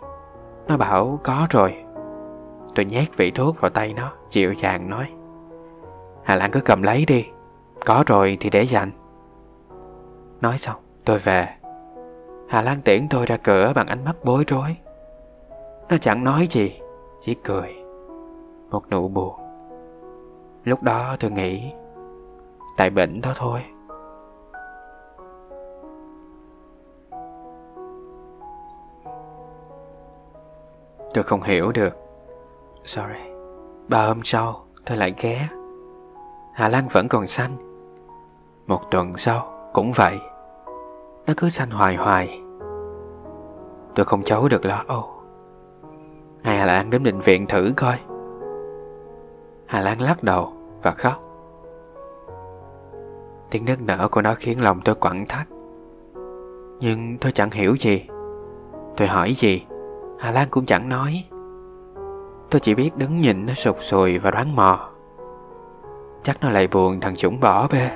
[0.68, 1.84] Nó bảo, có rồi.
[2.74, 5.06] Tôi nhét vị thuốc vào tay nó, chịu chàng nói.
[6.24, 7.26] Hà Lan cứ cầm lấy đi.
[7.86, 8.90] Có rồi thì để dành.
[10.40, 11.48] Nói xong, tôi về.
[12.48, 14.76] Hà Lan tiễn tôi ra cửa bằng ánh mắt bối rối.
[15.88, 16.79] Nó chẳng nói gì.
[17.20, 17.76] Chỉ cười,
[18.70, 19.34] Một nụ buồn.
[20.64, 21.72] Lúc đó tôi nghĩ,
[22.76, 23.64] Tại bệnh đó thôi.
[31.14, 31.96] Tôi không hiểu được.
[32.84, 33.30] Sorry,
[33.88, 35.48] Ba hôm sau tôi lại ghé.
[36.54, 37.56] Hà Lan vẫn còn xanh.
[38.66, 40.18] Một tuần sau cũng vậy.
[41.26, 42.42] Nó cứ xanh hoài hoài.
[43.94, 45.19] Tôi không giấu được lo âu.
[46.42, 47.96] Hà Lan đến bệnh viện thử coi.
[49.66, 51.22] Hà Lan lắc đầu và khóc.
[53.50, 55.46] Tiếng nức nở của nó khiến lòng tôi quặn thắt.
[56.80, 58.06] Nhưng tôi chẳng hiểu gì.
[58.96, 59.66] Tôi hỏi gì?
[60.18, 61.24] Hà Lan cũng chẳng nói.
[62.50, 64.90] Tôi chỉ biết đứng nhìn nó sụt sùi và đoán mò.
[66.22, 67.90] Chắc nó lại buồn thằng Dũng bỏ bê.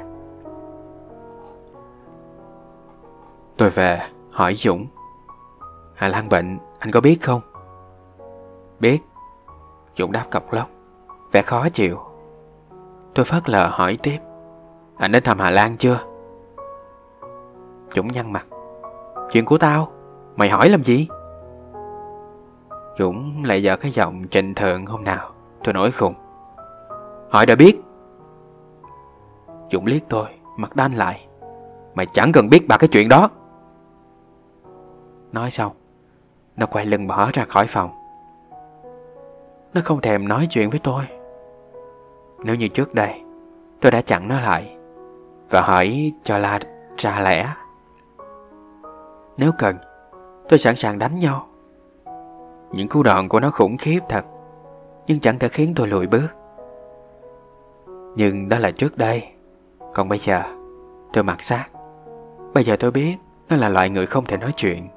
[3.57, 4.01] Tôi về,
[4.33, 4.87] hỏi Dũng.
[5.95, 7.41] Hà Lan bệnh, anh có biết không?
[8.85, 9.03] Biết.
[9.99, 10.69] Dũng đáp cọc lóc
[11.33, 11.99] Vẻ khó chịu.
[13.15, 14.19] Tôi phớt lờ hỏi tiếp,
[14.97, 15.99] Anh đến thăm Hà Lan chưa?
[17.95, 18.47] Dũng nhăn mặt,
[19.33, 19.89] Chuyện của tao?
[20.37, 21.09] Mày hỏi làm gì?
[22.99, 25.31] Dũng lại giờ cái giọng trình thượng hôm nào,
[25.65, 26.15] Tôi nổi khùng.
[27.31, 27.81] Hỏi đã biết.
[29.73, 31.27] Dũng liếc tôi, Mặt đanh lại,
[31.95, 33.29] Mày chẳng cần biết ba cái chuyện đó.
[35.33, 35.73] Nói xong,
[36.57, 38.04] Nó quay lưng bỏ ra khỏi phòng.
[39.75, 41.05] Nó không thèm nói chuyện với tôi.
[42.45, 43.21] Nếu như trước đây,
[43.81, 44.77] Tôi đã chặn nó lại
[45.51, 46.61] Và hỏi cho là
[46.97, 47.49] ra lẽ.
[49.39, 49.77] Nếu cần,
[50.49, 51.49] Tôi sẵn sàng đánh nhau.
[52.73, 54.25] Những cú đòn của nó khủng khiếp thật,
[55.07, 56.29] Nhưng chẳng thể khiến tôi lùi bước.
[58.17, 59.29] Nhưng đó là trước đây.
[59.95, 60.43] Còn bây giờ,
[61.13, 61.67] Tôi mặc xác.
[62.55, 63.17] Bây giờ tôi biết
[63.49, 64.89] Nó là loại người không thể nói chuyện.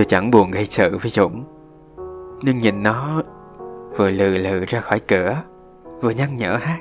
[0.00, 1.44] Tôi chẳng buồn gây sự với Dũng.
[2.42, 3.22] Nhưng nhìn nó,
[3.96, 5.36] Vừa lừ lừ ra khỏi cửa,
[6.00, 6.80] Vừa nhăn nhở hát.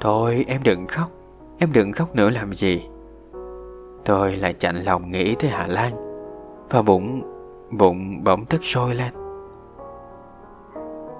[0.00, 1.08] Thôi, em đừng khóc.
[1.58, 2.88] Em đừng khóc nữa làm gì?
[4.04, 5.92] Tôi lại chạnh lòng nghĩ tới Hà Lan.
[6.70, 7.22] Và bụng
[7.70, 9.12] Bụng bỗng tức sôi lên.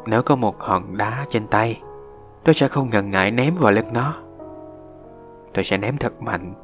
[0.06, 1.82] Nếu có một hòn đá trên tay,
[2.44, 4.14] Tôi sẽ không ngần ngại ném vào lưng nó.
[5.54, 6.54] Tôi sẽ ném thật mạnh.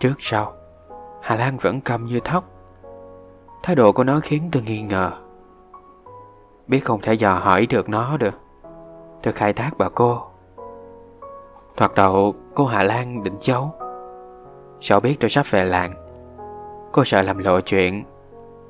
[0.00, 0.57] Trước sau
[1.22, 2.44] Hà Lan vẫn cầm như thóc.
[3.62, 5.10] Thái độ của nó khiến tôi nghi ngờ.
[6.66, 8.34] Biết không thể dò hỏi được nó được.
[9.22, 10.22] Tôi khai thác bà cô.
[11.76, 13.74] Thoạt đầu, cô Hà Lan định giấu.
[14.80, 15.92] Sợ biết tôi sắp về làng.
[16.92, 18.04] Cô sợ làm lộ chuyện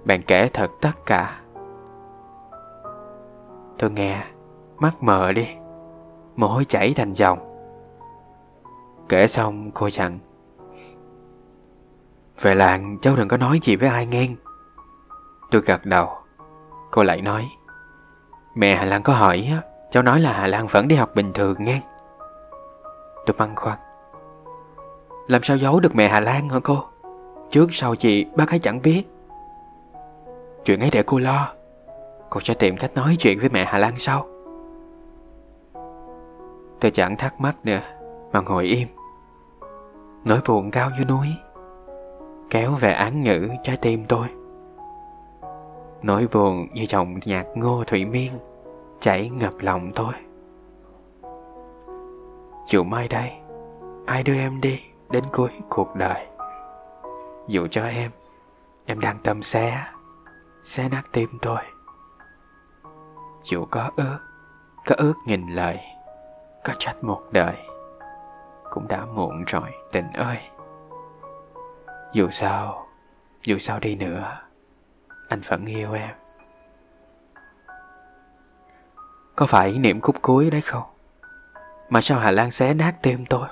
[0.05, 1.41] Bạn kể thật tất cả.
[3.79, 4.23] Tôi nghe,
[4.79, 5.49] Mắt mờ đi.
[6.37, 7.39] Mồ hôi chảy thành dòng.
[9.09, 10.19] Kể xong, cô dặn
[12.41, 14.29] về làng, cháu đừng có nói gì với ai nghe.
[15.51, 16.09] Tôi gật đầu.
[16.91, 17.49] Cô lại nói,
[18.55, 19.53] Mẹ Hà Lan có hỏi
[19.91, 21.83] Cháu nói là Hà Lan vẫn đi học bình thường nghe.
[23.27, 23.79] Tôi băn khoăn,
[25.29, 26.85] Làm sao giấu được mẹ Hà Lan hả cô?
[27.51, 29.03] Trước sau chị, bác ấy chẳng biết.
[30.65, 31.53] Chuyện ấy để cô lo,
[32.31, 34.27] Cô sẽ tìm cách nói chuyện với mẹ Hà Lan sau.
[36.81, 37.81] Tôi chẳng thắc mắc nữa,
[38.33, 38.89] Mà ngồi im.
[40.25, 41.27] Nỗi buồn cao như núi.
[42.51, 44.29] Kéo về án ngữ trái tim tôi.
[46.03, 48.33] Nỗi buồn như dòng nhạc ngô thủy miên
[49.01, 50.13] Chảy ngập lòng tôi.
[52.67, 53.33] Dù mai đây,
[54.07, 54.81] Ai đưa em đi
[55.11, 56.27] Đến cuối cuộc đời?
[57.49, 58.11] Dù cho em
[58.87, 59.85] Em đang tâm xé
[60.63, 61.61] Xé nát tim tôi.
[63.45, 64.19] Dù có ước
[64.87, 65.81] Có ước nghìn lời,
[66.65, 67.57] Có trách một đời,
[68.71, 70.39] Cũng đã muộn rồi, tình ơi.
[72.13, 72.87] Dù sao
[73.45, 74.37] Dù sao đi nữa,
[75.29, 76.15] Anh vẫn yêu em.
[79.37, 80.83] Có phải niệm khúc cuối đấy không?
[81.91, 83.49] Mà sao Hà Lan xé nát tim tôi?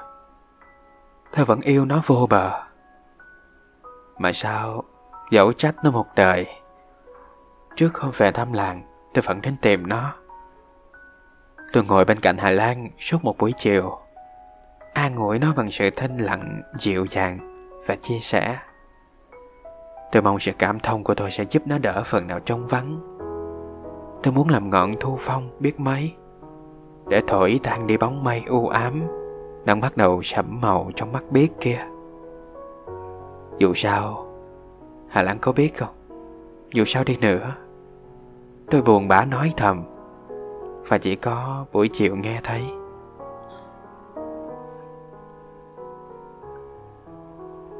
[1.32, 2.62] Tôi vẫn yêu nó vô bờ.
[4.18, 4.84] Mà sao
[5.30, 6.46] Dẫu trách nó một đời,
[7.76, 8.82] Trước không về thăm làng,
[9.14, 10.14] Tôi vẫn đến tìm nó.
[11.72, 13.98] Tôi ngồi bên cạnh Hà Lan Suốt một buổi chiều,
[14.94, 17.55] An ủi nó bằng sự thanh lặng Dịu dàng.
[17.86, 18.58] Và chia sẻ.
[20.12, 23.00] Tôi mong sự cảm thông của tôi sẽ giúp nó đỡ phần nào trong vắng.
[24.22, 26.12] Tôi muốn làm ngọn thu phong biết mấy,
[27.08, 29.02] Để thổi tan đi bóng mây u ám
[29.64, 31.80] Đang bắt đầu sẫm màu trong mắt biết kia.
[33.58, 34.26] Dù sao,
[35.08, 35.94] Hà Lan có biết không?
[36.72, 37.52] Dù sao đi nữa,
[38.70, 39.82] Tôi buồn bã nói thầm,
[40.88, 42.64] Và chỉ có buổi chiều nghe thấy.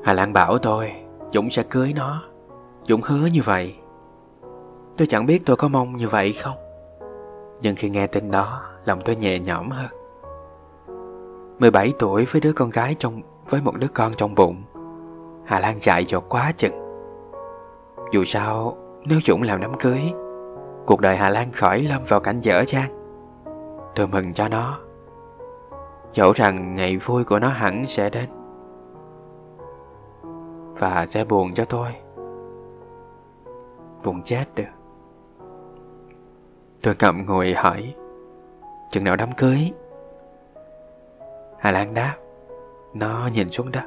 [0.06, 0.92] Hà Lan bảo tôi,
[1.30, 2.22] Dũng sẽ cưới nó.
[2.82, 3.74] Dũng hứa như vậy.
[4.96, 6.56] Tôi chẳng biết tôi có mong như vậy không.
[7.60, 9.86] Nhưng khi nghe tin đó, Lòng tôi nhẹ nhõm hơn.
[11.58, 14.62] 17 tuổi với đứa con gái trong, Với một đứa con trong bụng,
[15.44, 16.88] Hà Lan chạy dột quá chừng.
[18.12, 20.00] Dù sao, Nếu Dũng làm đám cưới,
[20.86, 22.90] Cuộc đời Hà Lan khỏi lâm vào cảnh dở dang.
[23.94, 24.78] Tôi mừng cho nó.
[26.12, 28.28] Dẫu rằng ngày vui của nó hẳn sẽ đến.
[30.78, 31.88] Và sẽ buồn cho tôi.
[34.04, 34.64] Buồn chết được.
[36.82, 37.94] Tôi ngậm ngùi hỏi,
[38.90, 39.72] Chừng nào đám cưới?
[41.58, 42.14] Hà Lan đáp,
[42.94, 43.84] Nó nhìn xuống đất.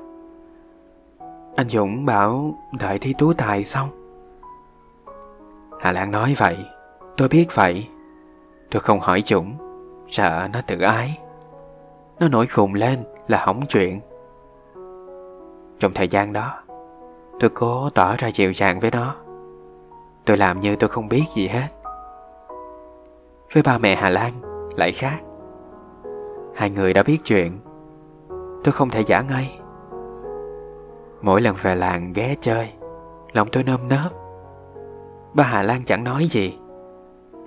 [1.55, 3.89] Anh Dũng bảo, đợi thi tú tài xong.
[5.79, 6.57] Hà Lan nói vậy,
[7.17, 7.87] Tôi biết vậy.
[8.71, 9.53] Tôi không hỏi Dũng,
[10.07, 11.19] Sợ nó tự ái.
[12.19, 13.99] Nó nổi khùng lên là hỏng chuyện.
[15.79, 16.61] Trong thời gian đó
[17.39, 19.15] Tôi cố tỏ ra dịu dàng với nó.
[20.25, 21.67] Tôi làm như tôi không biết gì hết.
[23.53, 24.31] Với ba mẹ Hà Lan,
[24.75, 25.19] lại khác.
[26.55, 27.59] Hai người đã biết chuyện.
[28.63, 29.59] Tôi không thể giả ngay
[31.21, 32.69] Mỗi lần về làng ghé chơi,
[33.33, 34.11] Lòng tôi nơm nớp.
[35.33, 36.57] Ba Hà Lan chẳng nói gì,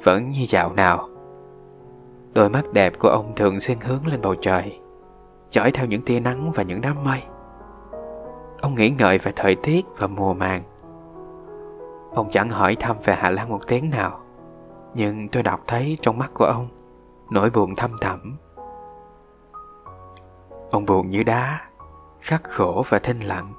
[0.02, 1.08] Vẫn như dạo nào.
[2.32, 4.78] Đôi mắt đẹp của ông thường xuyên hướng lên bầu trời
[5.50, 7.22] Dõi theo những tia nắng và những đám mây.
[8.62, 10.62] Ông nghĩ ngợi về thời tiết và mùa màng.
[12.14, 14.20] Ông chẳng hỏi thăm về Hà Lan một tiếng nào,
[14.94, 16.68] Nhưng tôi đọc thấy trong mắt của ông,
[17.30, 18.36] Nỗi buồn thâm thẳm.
[20.70, 21.60] Ông buồn như đá,
[22.20, 23.52] Khắc khổ và thinh lặng.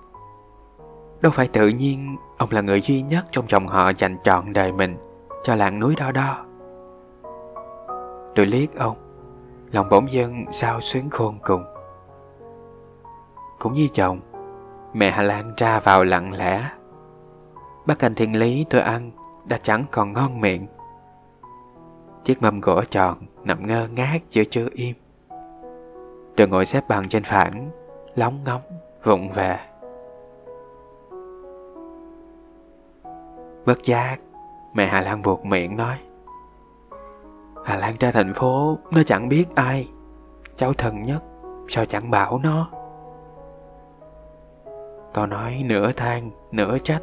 [1.22, 4.72] Đâu phải tự nhiên Ông là người duy nhất trong dòng họ dành trọn đời
[4.72, 4.98] mình
[5.44, 6.46] Cho làng núi đo đo
[8.36, 8.98] Tôi liếc ông,
[9.72, 11.64] Lòng bỗng dưng sao xuyến khôn cùng.
[13.60, 14.20] Cũng như chồng
[14.94, 16.70] Mẹ Hà Lan ra vào lặng lẽ.
[17.86, 19.12] Bát canh thiên lý tôi ăn
[19.46, 20.68] Đã chẳng còn ngon miệng.
[22.24, 24.96] Chiếc mâm gỗ tròn Nằm ngơ ngác chưa chưa im.
[26.38, 27.66] Tôi ngồi xếp bằng trên phản,
[28.16, 28.62] Lóng ngóng,
[29.04, 29.60] vụng về.
[33.66, 34.20] Bất giác,
[34.74, 35.96] Mẹ Hà Lan buộc miệng nói,
[37.66, 39.90] Hà Lan ra thành phố, Nó chẳng biết ai,
[40.56, 41.24] Cháu thân nhất,
[41.68, 42.70] Sao chẳng bảo nó?
[45.14, 47.02] Tôi nói nửa than, nửa trách,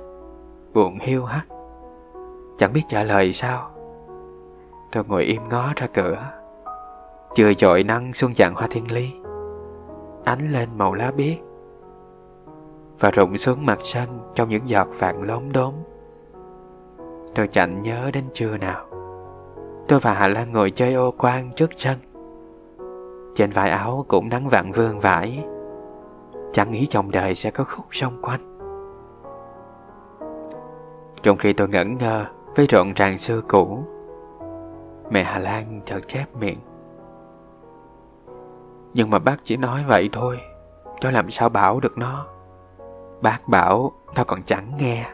[0.74, 1.42] Buồn hiu hắt.
[2.58, 3.70] Chẳng biết trả lời sao.
[4.92, 6.30] Tôi ngồi im ngó ra cửa.
[7.34, 9.11] Chưa dội nắng xuân dạng hoa thiên ly.
[10.24, 11.36] Ánh lên màu lá biếc.
[13.00, 15.74] Và rụng xuống mặt sân Trong những giọt vàng lốm đốm.
[17.34, 18.86] Tôi chẳng nhớ đến trưa nào.
[19.88, 21.98] Tôi và Hà Lan ngồi chơi ô quan trước sân.
[23.34, 25.44] Trên vải áo cũng nắng vạn vương vải
[26.53, 28.51] Chẳng nghĩ trong đời sẽ có khúc sông quanh.
[31.22, 32.26] Trong khi tôi ngẩn ngơ
[32.57, 33.84] với rộn ràng xưa cũ,
[35.11, 36.59] Mẹ Hà Lan chợt chép miệng.
[38.94, 40.40] Nhưng mà bác chỉ nói vậy thôi
[41.01, 42.26] Cho làm sao bảo được nó?
[43.22, 45.07] Bác bảo tao còn chẳng nghe.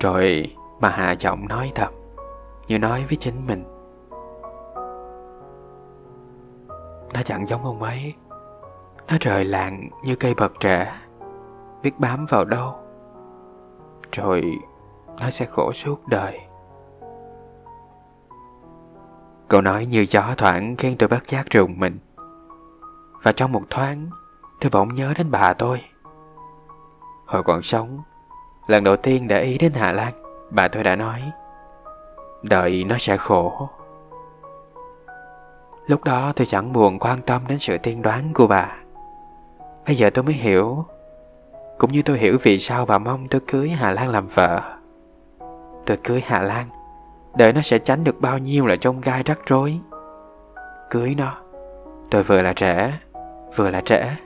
[0.00, 1.92] Rồi mà hạ giọng nói thầm,
[2.68, 3.64] Như nói với chính mình.
[7.14, 8.14] Nó chẳng giống ông ấy.
[9.08, 10.92] Nó rời lạng như cây bật trẻ,
[11.82, 12.74] Biết bám vào đâu.
[14.12, 14.58] Rồi
[15.20, 16.40] nó sẽ khổ suốt đời.
[19.48, 21.98] Câu nói như gió thoảng khiến tôi bất giác rùng mình.
[23.22, 24.10] Và trong một thoáng,
[24.60, 25.82] Tôi bỗng nhớ đến bà tôi.
[27.26, 28.02] Hồi còn sống,
[28.66, 30.12] Lần đầu tiên để ý đến Hà Lan,
[30.50, 31.32] Bà tôi đã nói
[32.42, 33.68] Đợi nó sẽ khổ.
[35.86, 38.76] Lúc đó tôi chẳng buồn quan tâm đến sự tiên đoán của bà.
[39.86, 40.84] Bây giờ tôi mới hiểu.
[41.78, 44.62] Cũng như tôi hiểu vì sao bà mong tôi cưới Hà Lan làm vợ.
[45.86, 46.66] Tôi cưới Hà Lan,
[47.34, 49.78] Đợi nó sẽ tránh được bao nhiêu là trong gai rắc rối.
[50.90, 51.36] Cưới nó,
[52.10, 52.98] Tôi vừa là trẻ,
[53.56, 54.16] Vừa là trẻ.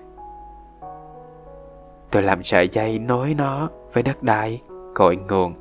[2.10, 4.60] Tôi làm sợi dây nối nó với đất đai,
[4.94, 5.54] Cội nguồn.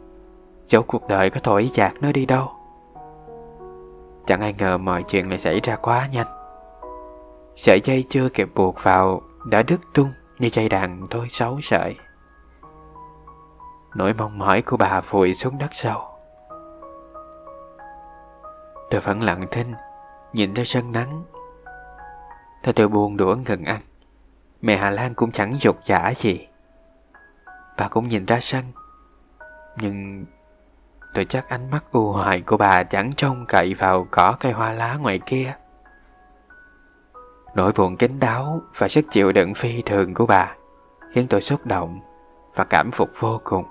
[0.68, 2.52] Chỗ cuộc đời có thổi dạt nó đi đâu?
[4.26, 6.28] Chẳng ai ngờ mọi chuyện lại xảy ra quá nhanh.
[7.56, 11.96] Sợi dây chưa kịp buộc vào Đã đứt tung như dây đàn thôi xấu sợi.
[13.96, 16.02] Nỗi mong mỏi của bà vùi xuống đất sâu.
[18.90, 19.74] Tôi vẫn lặng thinh,
[20.34, 21.24] Nhìn ra sân nắng.
[22.64, 23.82] Thôi tôi buồn đũa ngừng ăn.
[24.62, 26.48] Mẹ Hà Lan cũng chẳng dục giả gì.
[27.78, 28.64] Bà cũng nhìn ra sân,
[29.78, 30.26] Nhưng
[31.14, 34.74] Tôi chắc ánh mắt u hoài của bà chẳng trông cậy vào cỏ cây hoa
[34.74, 35.54] lá ngoài kia.
[37.56, 40.56] Nỗi buồn kín đáo và sức chịu đựng phi thường của bà
[41.14, 42.00] khiến tôi xúc động
[42.56, 43.66] và cảm phục vô cùng.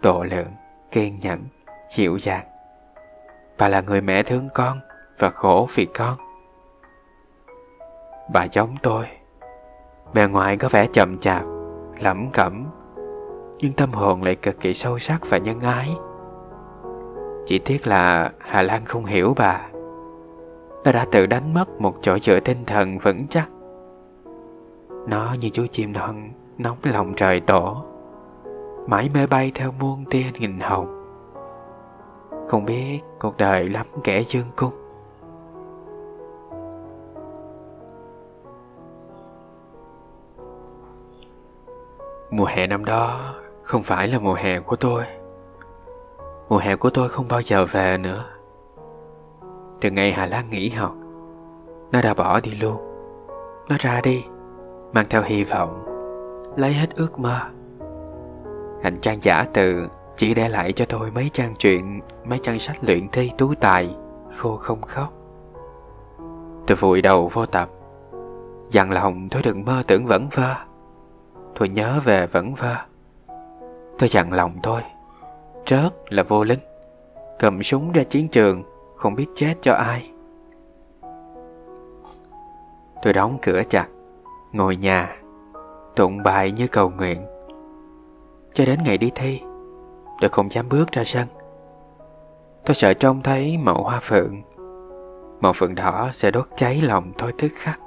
[0.00, 0.52] Độ lượng,
[0.90, 1.44] kiên nhẫn,
[1.90, 2.46] dịu dàng.
[3.58, 4.80] Bà là người mẹ thương con
[5.18, 6.16] và khổ vì con.
[8.32, 9.06] Bà giống tôi.
[10.14, 11.42] Bề ngoài có vẻ chậm chạp,
[12.00, 12.66] lẩm cẩm
[13.58, 15.96] nhưng tâm hồn lại cực kỳ sâu sắc và nhân ái.
[17.46, 19.60] Chỉ tiếc là Hà Lan không hiểu bà.
[20.84, 23.48] Nó đã tự đánh mất một chỗ dựa tinh thần vững chắc.
[25.08, 27.84] Nó như chú chim non nóng lòng trời tổ,
[28.86, 30.94] mãi mê bay theo muôn tia nghìn hồng.
[32.48, 34.72] Không biết cuộc đời lắm kẻ dương cung.
[42.30, 43.34] Mùa hè năm đó
[43.68, 45.04] không phải là mùa hè của tôi.
[46.48, 48.24] Mùa hè của tôi không bao giờ về nữa.
[49.80, 50.94] Từ ngày Hà Lan nghỉ học,
[51.92, 52.76] Nó đã bỏ đi luôn.
[53.68, 54.24] Nó ra đi,
[54.92, 55.84] Mang theo hy vọng,
[56.56, 57.40] Lấy hết ước mơ.
[58.82, 62.76] Hành trang giả từ Chỉ để lại cho tôi mấy trang truyện, Mấy trang sách
[62.80, 63.96] luyện thi tú tài,
[64.36, 65.12] khô không khóc.
[66.66, 67.68] Tôi vùi đầu vô tập,
[68.70, 70.54] Dặn lòng tôi đừng mơ tưởng vẫn vơ.
[71.58, 72.76] Tôi nhớ về vẫn vơ.
[73.98, 74.80] Tôi chặn lòng thôi,
[75.64, 76.58] Trớt là vô linh
[77.38, 78.62] Cầm súng ra chiến trường
[78.96, 80.10] Không biết chết cho ai.
[83.02, 83.86] Tôi đóng cửa chặt
[84.52, 85.16] Ngồi nhà
[85.96, 87.26] Tụng bài như cầu nguyện.
[88.54, 89.40] Cho đến ngày đi thi
[90.20, 91.26] Tôi không dám bước ra sân.
[92.64, 94.42] Tôi sợ trông thấy mẫu hoa phượng.
[95.40, 97.80] Màu phượng đỏ sẽ đốt cháy lòng tôi tức khắc.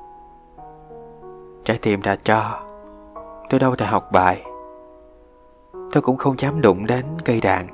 [1.66, 2.59] Trái tim ra cho
[3.49, 4.43] Tôi đâu thể học bài.
[5.91, 7.67] Tôi cũng không dám đụng đến cây đàn.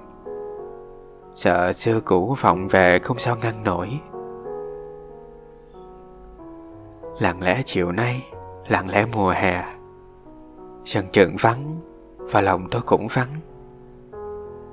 [1.35, 3.99] Sợ xưa cũ vọng về không sao ngăn nổi.
[7.19, 8.27] Lặng lẽ chiều nay,
[8.67, 9.63] Lặng lẽ mùa hè.
[10.85, 11.79] Sân trường vắng
[12.17, 13.33] Và lòng tôi cũng vắng.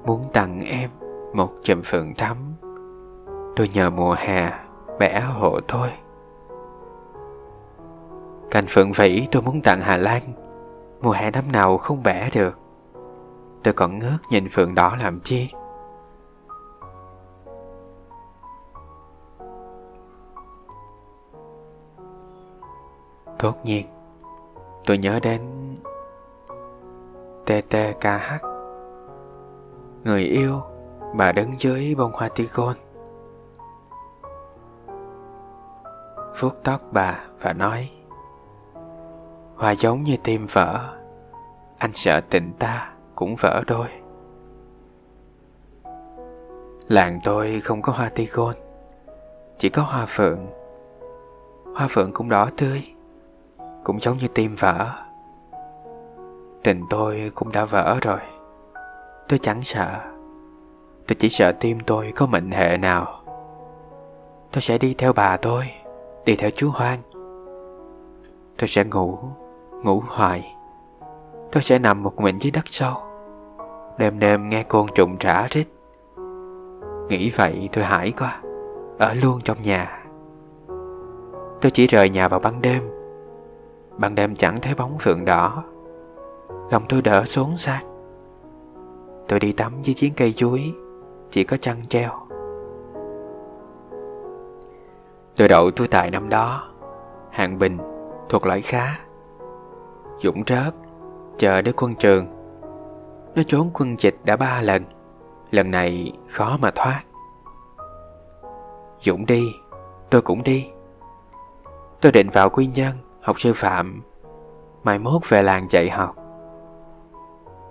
[0.07, 0.91] Muốn tặng em
[1.33, 2.37] Một chùm phượng thắm,
[3.57, 4.53] Tôi nhờ mùa hè
[4.99, 5.89] Bẻ hộ tôi
[8.51, 10.23] Cành phượng vĩ tôi muốn tặng Hà Lan,
[11.03, 12.64] Mùa hè năm nào không bẻ được.
[13.65, 15.51] Tôi còn ngước nhìn phượng đỏ làm chi.
[23.39, 23.87] Tốt nhiên,
[24.87, 25.41] Tôi nhớ đến
[27.47, 28.45] TTKH
[30.05, 30.61] Người yêu
[31.15, 32.77] Bà đứng dưới bông hoa tigon.
[36.41, 37.91] Vuốt tóc bà và nói,
[39.57, 40.99] Hoa giống như tim vỡ,
[41.79, 43.87] Anh sợ tình ta cũng vỡ đôi.
[46.89, 48.55] Làng tôi không có hoa tigon
[49.59, 50.47] Chỉ có hoa phượng.
[51.75, 52.95] Hoa phượng cũng đỏ tươi,
[53.85, 54.91] Cũng giống như tim vỡ.
[56.63, 58.21] Tình tôi cũng đã vỡ rồi,
[59.29, 60.01] Tôi chẳng sợ.
[61.07, 63.07] Tôi chỉ sợ tim tôi có mệnh hệ nào.
[64.53, 65.71] Tôi sẽ đi theo bà tôi,
[66.25, 66.99] Đi theo chú Hoang.
[68.59, 69.19] Tôi sẽ ngủ
[69.85, 70.54] Ngủ hoài.
[71.55, 72.95] Tôi sẽ nằm một mình dưới đất sâu.
[73.99, 75.67] Đêm đêm nghe côn trùng trả rít.
[77.09, 78.41] Nghĩ vậy tôi hãi quá,
[78.99, 80.05] Ở luôn trong nhà.
[81.61, 82.83] Tôi chỉ rời nhà vào ban đêm.
[83.99, 85.65] Ban đêm chẳng thấy bóng phượng đỏ.
[86.71, 87.85] Lòng tôi đỡ xuống sang.
[89.29, 90.75] Tôi đi tắm dưới chiến cây chuối,
[91.31, 92.11] Chỉ có chăn treo.
[95.37, 96.69] Tôi đậu tôi tài năm đó
[97.31, 97.79] Hạng bình
[98.29, 98.99] thuộc loại khá,
[100.23, 100.75] Dũng rớt
[101.39, 102.27] Chờ đến quân trường.
[103.35, 104.85] Nó trốn quân dịch đã ba lần.
[105.51, 107.03] Lần này khó mà thoát.
[109.01, 109.45] Dũng đi,
[110.11, 110.71] Tôi cũng đi.
[112.01, 114.03] Tôi định vào quy nhân Học sư phạm.
[114.85, 116.17] Mai mốt về làng dạy học.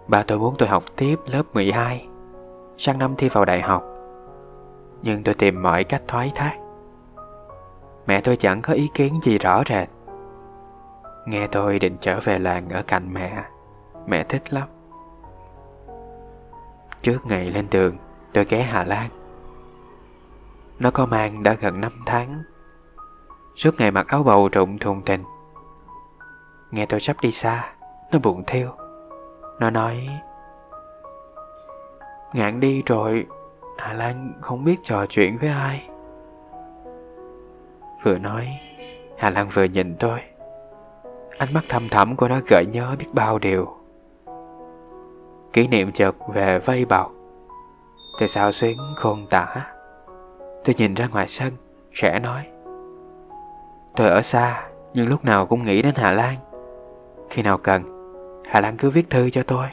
[0.07, 2.07] Ba tôi muốn tôi học tiếp lớp 12
[2.77, 3.83] Sang năm thi vào đại học.
[5.01, 6.57] Nhưng tôi tìm mọi cách thoái thác.
[8.07, 9.89] Mẹ tôi chẳng có ý kiến gì rõ rệt.
[11.25, 13.43] Nghe tôi định trở về làng ở cạnh mẹ.
[14.07, 14.67] Mẹ thích lắm.
[17.01, 17.97] Trước ngày lên đường
[18.33, 19.09] Tôi ghé Hà Lan.
[20.79, 22.43] Nó có mang đã gần 5 tháng.
[23.55, 25.23] Suốt ngày mặc áo bầu rụng thùng tình
[26.71, 27.73] Nghe tôi sắp đi xa
[28.11, 28.69] Nó buồn theo,
[29.59, 30.09] Nó nói
[32.33, 33.25] Ngạn đi rồi
[33.77, 35.89] Hà Lan không biết trò chuyện với ai.
[38.03, 38.47] Vừa nói
[39.17, 40.19] Hà Lan vừa nhìn tôi.
[41.37, 43.77] Ánh mắt thâm thẳm của nó gợi nhớ biết bao điều.
[45.53, 47.11] Kỷ niệm chợt về vây bọc
[48.19, 49.47] Tôi sao xuyến khôn tả?
[50.63, 51.53] Tôi nhìn ra ngoài sân,
[51.91, 52.47] Khẽ nói.
[53.95, 56.35] Tôi ở xa, Nhưng lúc nào cũng nghĩ đến Hà Lan.
[57.29, 57.83] Khi nào cần,
[58.45, 59.67] Hà Lan cứ viết thư cho tôi.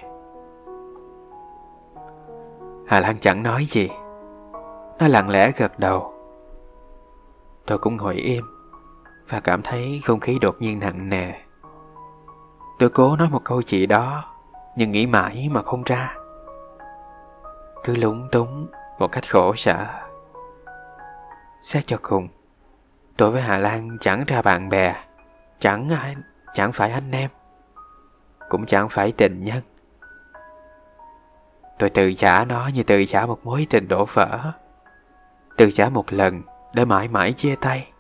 [2.87, 3.89] Hà Lan chẳng nói gì.
[4.99, 6.15] Nó lặng lẽ gật đầu.
[7.67, 8.45] Tôi cũng ngồi im
[9.29, 11.33] Và cảm thấy không khí đột nhiên nặng nề.
[12.79, 14.25] Tôi cố nói một câu gì đó
[14.77, 16.15] nhưng nghĩ mãi mà không ra.
[17.85, 18.67] Cứ lúng túng
[18.99, 19.87] Một cách khổ sở.
[21.63, 22.29] Xét cho cùng,
[23.17, 24.95] Tôi với Hà Lan chẳng ra bạn bè,
[25.59, 26.17] Chẳng ai,
[26.55, 27.31] Chẳng phải anh em,
[28.49, 29.63] Cũng chẳng phải tình nhân.
[31.79, 34.39] Tôi từ trả nó như từ trả một mối tình đổ vỡ
[35.57, 36.43] Từ trả một lần
[36.75, 37.93] Để mãi mãi chia tay.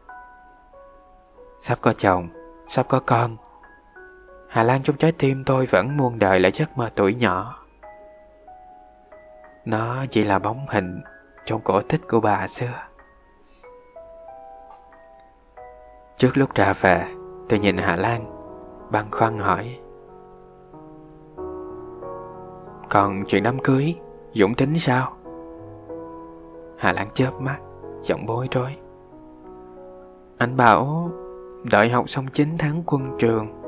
[1.60, 2.28] Sắp có chồng,
[2.68, 3.36] Sắp có con
[4.50, 7.54] Hà Lan trong trái tim tôi vẫn muôn đời lại giấc mơ tuổi nhỏ.
[9.64, 11.00] Nó chỉ là bóng hình
[11.44, 12.72] trong cổ tích của bà xưa.
[16.16, 17.06] Trước lúc ra về,
[17.48, 18.24] Tôi nhìn Hà Lan,
[18.90, 19.78] Băn khoăn hỏi.
[22.90, 23.94] Còn chuyện đám cưới,
[24.32, 25.12] Dũng tính sao?
[26.78, 27.58] Hà Lan chớp mắt,
[28.02, 28.76] Giọng bối rối.
[30.38, 31.10] Anh bảo
[31.70, 33.59] Đợi học xong 9 tháng quân trường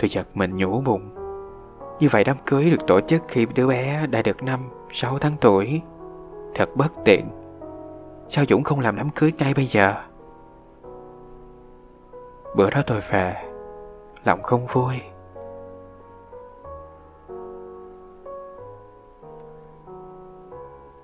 [0.00, 1.14] Tôi giật mình nhủ bụng.
[2.00, 4.60] Như vậy đám cưới được tổ chức khi đứa bé đã được năm
[4.92, 5.82] 6 tháng tuổi.
[6.54, 7.26] Thật bất tiện.
[8.28, 9.94] Sao Dũng không làm đám cưới ngay bây giờ?
[12.56, 13.34] Bữa đó tôi về,
[14.24, 15.00] Lòng không vui.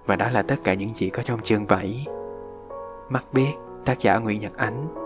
[0.07, 2.07] Và đó là tất cả những gì có trong chương 7
[3.09, 3.53] Mắt biết
[3.85, 5.06] tác giả Nguyễn Nhật Ánh.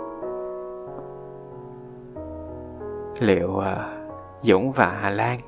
[3.21, 3.89] Liệu ờ,
[4.43, 5.39] Dũng và Hà Lan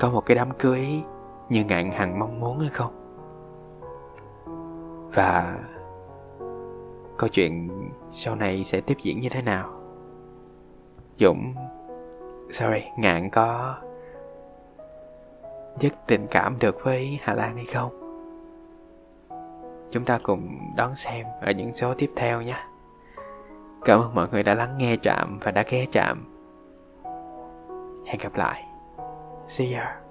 [0.00, 1.02] có một cái đám cưới
[1.48, 2.92] như ngạn hằng mong muốn hay không?
[5.14, 5.58] Và
[7.18, 7.68] câu chuyện
[8.10, 9.72] sau này sẽ tiếp diễn như thế nào?
[11.18, 11.54] Dũng
[12.50, 13.74] Sorry, ngạn có
[15.78, 18.02] dứt tình cảm được với Hà Lan hay không?
[19.90, 22.64] Chúng ta cùng đón xem ở những số tiếp theo nhé.
[23.84, 26.31] Cảm ơn mọi người đã lắng nghe Trạm và đã ghé Trạm.
[28.06, 28.64] Hẹn gặp lại.
[29.46, 30.01] See ya.